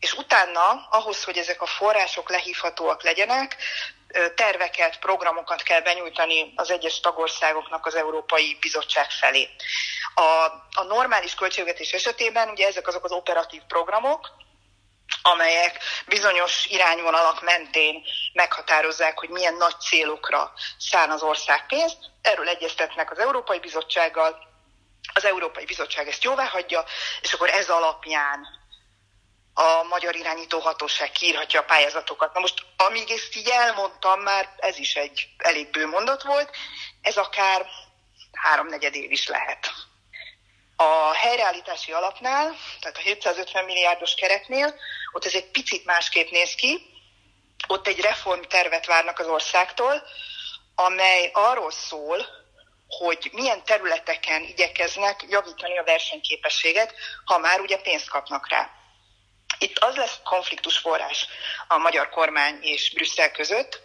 és 0.02 0.14
utána, 0.14 0.88
ahhoz, 0.90 1.24
hogy 1.24 1.38
ezek 1.38 1.62
a 1.62 1.66
források 1.66 2.30
lehívhatóak 2.30 3.04
legyenek, 3.04 3.56
terveket, 4.36 5.00
programokat 5.00 5.62
kell 5.62 5.82
benyújtani 5.82 6.54
az 6.56 6.72
egyes 6.72 7.00
tagországoknak 7.00 7.86
az 7.86 7.96
Európai 7.96 8.58
Bizottság 8.60 9.12
felé. 9.12 9.50
A, 10.14 10.22
a 10.74 10.84
normális 10.88 11.36
költségvetés 11.36 11.92
esetében 11.92 12.50
ugye 12.50 12.68
ezek 12.68 12.88
azok 12.88 13.04
az 13.04 13.12
operatív 13.12 13.62
programok, 13.68 14.30
amelyek 15.22 15.78
bizonyos 16.08 16.66
irányvonalak 16.66 17.42
mentén 17.42 18.04
meghatározzák, 18.34 19.20
hogy 19.20 19.30
milyen 19.30 19.56
nagy 19.56 19.80
célokra 19.80 20.54
szán 20.78 21.10
az 21.10 21.22
ország 21.22 21.66
pénzt. 21.66 21.98
Erről 22.22 22.48
egyeztetnek 22.48 23.12
az 23.12 23.20
Európai 23.20 23.60
Bizottsággal, 23.60 24.50
az 25.14 25.26
Európai 25.26 25.66
Bizottság 25.66 26.08
ezt 26.08 26.24
jóvá 26.24 26.46
hagyja, 26.46 26.84
és 27.22 27.34
akkor 27.34 27.50
ez 27.50 27.70
alapján 27.70 28.61
a 29.54 29.84
magyar 29.84 30.16
irányító 30.16 30.60
hatóság 30.60 31.12
kiírhatja 31.12 31.60
a 31.60 31.64
pályázatokat. 31.64 32.34
Na 32.34 32.40
most, 32.40 32.66
amíg 32.78 33.12
ezt 33.12 33.36
így 33.36 33.48
elmondtam, 33.48 34.20
már 34.20 34.56
ez 34.58 34.78
is 34.78 34.96
egy 34.96 35.28
elég 35.38 35.70
bő 35.70 35.88
mondat 35.88 36.24
volt, 36.24 36.50
ez 37.02 37.18
akár 37.18 37.66
háromnegyed 38.32 38.96
év 38.96 39.12
is 39.12 39.28
lehet. 39.28 39.74
A 40.76 41.14
helyreállítási 41.14 41.92
alapnál, 41.92 42.56
tehát 42.80 42.98
a 42.98 43.02
750 43.02 43.66
milliárdos 43.66 44.14
keretnél, 44.14 44.76
ott 45.12 45.26
ez 45.26 45.34
egy 45.34 45.52
picit 45.52 45.86
másképp 45.86 46.30
néz 46.30 46.56
ki, 46.56 46.86
ott 47.68 47.88
egy 47.88 48.00
reformtervet 48.00 48.86
várnak 48.86 49.20
az 49.20 49.28
országtól, 49.28 50.04
amely 50.76 51.30
arról 51.34 51.72
szól, 51.72 52.26
hogy 52.88 53.30
milyen 53.34 53.64
területeken 53.64 54.42
igyekeznek 54.42 55.24
javítani 55.30 55.78
a 55.78 55.84
versenyképességet, 55.84 56.94
ha 57.26 57.38
már 57.38 57.60
ugye 57.60 57.78
pénzt 57.78 58.10
kapnak 58.10 58.50
rá. 58.50 58.81
Itt 59.62 59.80
az 59.80 59.96
lesz 59.96 60.20
konfliktus 60.24 60.78
forrás 60.78 61.28
a 61.68 61.78
magyar 61.78 62.10
kormány 62.10 62.60
és 62.62 62.92
Brüsszel 62.94 63.32
között, 63.32 63.82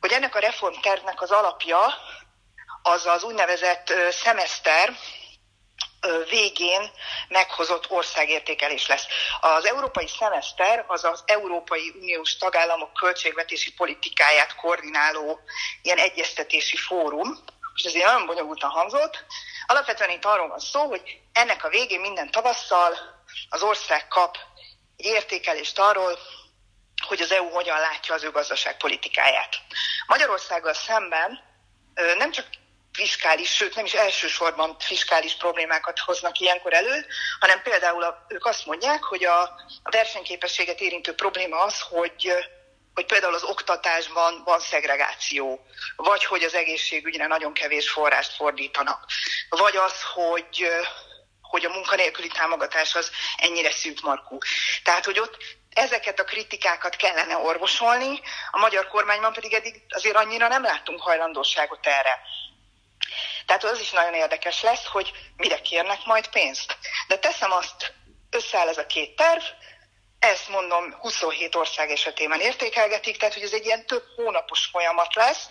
hogy 0.00 0.12
ennek 0.12 0.34
a 0.34 0.38
reformtervnek 0.38 1.22
az 1.22 1.30
alapja 1.30 1.94
az 2.82 3.06
az 3.06 3.22
úgynevezett 3.22 3.92
szemeszter, 4.10 4.96
végén 6.30 6.90
meghozott 7.28 7.90
országértékelés 7.90 8.86
lesz. 8.86 9.06
Az 9.40 9.64
európai 9.66 10.08
szemeszter 10.08 10.84
az 10.86 11.04
az 11.04 11.22
Európai 11.26 11.92
Uniós 11.96 12.36
tagállamok 12.36 12.92
költségvetési 12.92 13.72
politikáját 13.72 14.54
koordináló 14.54 15.40
ilyen 15.82 15.98
egyeztetési 15.98 16.76
fórum, 16.76 17.44
és 17.74 17.82
ez 17.82 17.92
nagyon 17.92 18.26
bonyolultan 18.26 18.70
hangzott. 18.70 19.24
Alapvetően 19.66 20.10
itt 20.10 20.24
arról 20.24 20.48
van 20.48 20.58
szó, 20.58 20.88
hogy 20.88 21.20
ennek 21.32 21.64
a 21.64 21.68
végén 21.68 22.00
minden 22.00 22.30
tavasszal 22.30 22.98
az 23.48 23.62
ország 23.62 24.08
kap 24.08 24.36
egy 25.04 25.10
értékelést 25.10 25.78
arról, 25.78 26.18
hogy 27.06 27.20
az 27.20 27.32
EU 27.32 27.48
hogyan 27.48 27.78
látja 27.78 28.14
az 28.14 28.22
ő 28.22 28.30
gazdaságpolitikáját. 28.30 29.56
Magyarországgal 30.06 30.74
szemben 30.74 31.38
nem 32.18 32.30
csak 32.30 32.46
fiskális, 32.92 33.54
sőt 33.54 33.74
nem 33.74 33.84
is 33.84 33.94
elsősorban 33.94 34.76
fiskális 34.78 35.34
problémákat 35.34 35.98
hoznak 35.98 36.38
ilyenkor 36.38 36.72
elő, 36.72 37.06
hanem 37.40 37.62
például 37.62 38.02
a, 38.02 38.26
ők 38.28 38.46
azt 38.46 38.66
mondják, 38.66 39.02
hogy 39.02 39.24
a, 39.24 39.40
a 39.82 39.90
versenyképességet 39.90 40.80
érintő 40.80 41.14
probléma 41.14 41.58
az, 41.58 41.80
hogy 41.80 42.32
hogy 42.94 43.06
például 43.06 43.34
az 43.34 43.42
oktatásban 43.42 44.42
van 44.44 44.60
szegregáció, 44.60 45.66
vagy 45.96 46.24
hogy 46.24 46.42
az 46.42 46.54
egészségügyre 46.54 47.26
nagyon 47.26 47.52
kevés 47.52 47.90
forrást 47.90 48.34
fordítanak, 48.34 49.04
vagy 49.48 49.76
az, 49.76 50.02
hogy 50.14 50.66
hogy 51.54 51.64
a 51.64 51.72
munkanélküli 51.72 52.28
támogatás 52.28 52.94
az 52.94 53.10
ennyire 53.36 53.70
szűkmarkú. 53.70 54.38
Tehát, 54.82 55.04
hogy 55.04 55.18
ott 55.18 55.36
ezeket 55.70 56.20
a 56.20 56.24
kritikákat 56.24 56.96
kellene 56.96 57.36
orvosolni, 57.36 58.20
a 58.50 58.58
magyar 58.58 58.88
kormányban 58.88 59.32
pedig 59.32 59.52
eddig 59.52 59.82
azért 59.88 60.16
annyira 60.16 60.48
nem 60.48 60.62
láttunk 60.62 61.00
hajlandóságot 61.00 61.86
erre. 61.86 62.20
Tehát 63.46 63.64
az 63.64 63.80
is 63.80 63.90
nagyon 63.90 64.14
érdekes 64.14 64.62
lesz, 64.62 64.86
hogy 64.86 65.12
mire 65.36 65.60
kérnek 65.60 66.04
majd 66.04 66.28
pénzt. 66.28 66.76
De 67.08 67.18
teszem 67.18 67.52
azt, 67.52 67.92
összeáll 68.30 68.68
ez 68.68 68.78
a 68.78 68.86
két 68.86 69.16
terv, 69.16 69.42
ezt 70.18 70.48
mondom 70.48 70.94
27 71.00 71.54
ország 71.54 71.90
esetében 71.90 72.40
értékelgetik, 72.40 73.16
tehát 73.16 73.34
hogy 73.34 73.42
ez 73.42 73.52
egy 73.52 73.64
ilyen 73.64 73.86
több 73.86 74.04
hónapos 74.16 74.68
folyamat 74.72 75.14
lesz, 75.14 75.46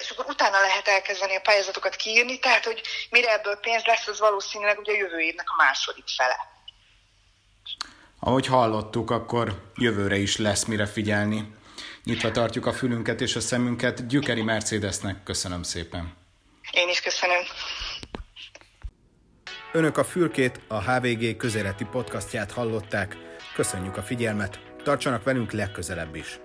és 0.00 0.10
akkor 0.10 0.24
utána 0.28 0.60
lehet 0.60 0.88
elkezdeni 0.88 1.36
a 1.36 1.40
pályázatokat 1.40 1.96
kiírni, 1.96 2.38
tehát 2.38 2.64
hogy 2.64 2.80
mire 3.10 3.32
ebből 3.32 3.56
pénz 3.56 3.84
lesz, 3.84 4.06
az 4.06 4.18
valószínűleg 4.18 4.78
ugye 4.78 4.92
a 4.92 4.96
jövő 4.96 5.18
évnek 5.18 5.46
a 5.50 5.62
második 5.62 6.04
fele. 6.16 6.36
Ahogy 8.20 8.46
hallottuk, 8.46 9.10
akkor 9.10 9.70
jövőre 9.74 10.16
is 10.16 10.36
lesz 10.36 10.64
mire 10.64 10.86
figyelni. 10.86 11.54
Nyitva 12.04 12.30
tartjuk 12.30 12.66
a 12.66 12.72
fülünket 12.72 13.20
és 13.20 13.36
a 13.36 13.40
szemünket. 13.40 14.06
Gyökeri 14.06 14.42
Mercedesnek 14.42 15.22
köszönöm 15.22 15.62
szépen. 15.62 16.16
Én 16.70 16.88
is 16.88 17.00
köszönöm. 17.00 17.42
Önök 19.72 19.98
a 19.98 20.04
Fülkét, 20.04 20.60
a 20.68 20.82
HVG 20.82 21.36
közéleti 21.36 21.84
podcastját 21.84 22.52
hallották. 22.52 23.16
Köszönjük 23.54 23.96
a 23.96 24.02
figyelmet, 24.02 24.60
tartsanak 24.84 25.24
velünk 25.24 25.52
legközelebb 25.52 26.14
is. 26.14 26.38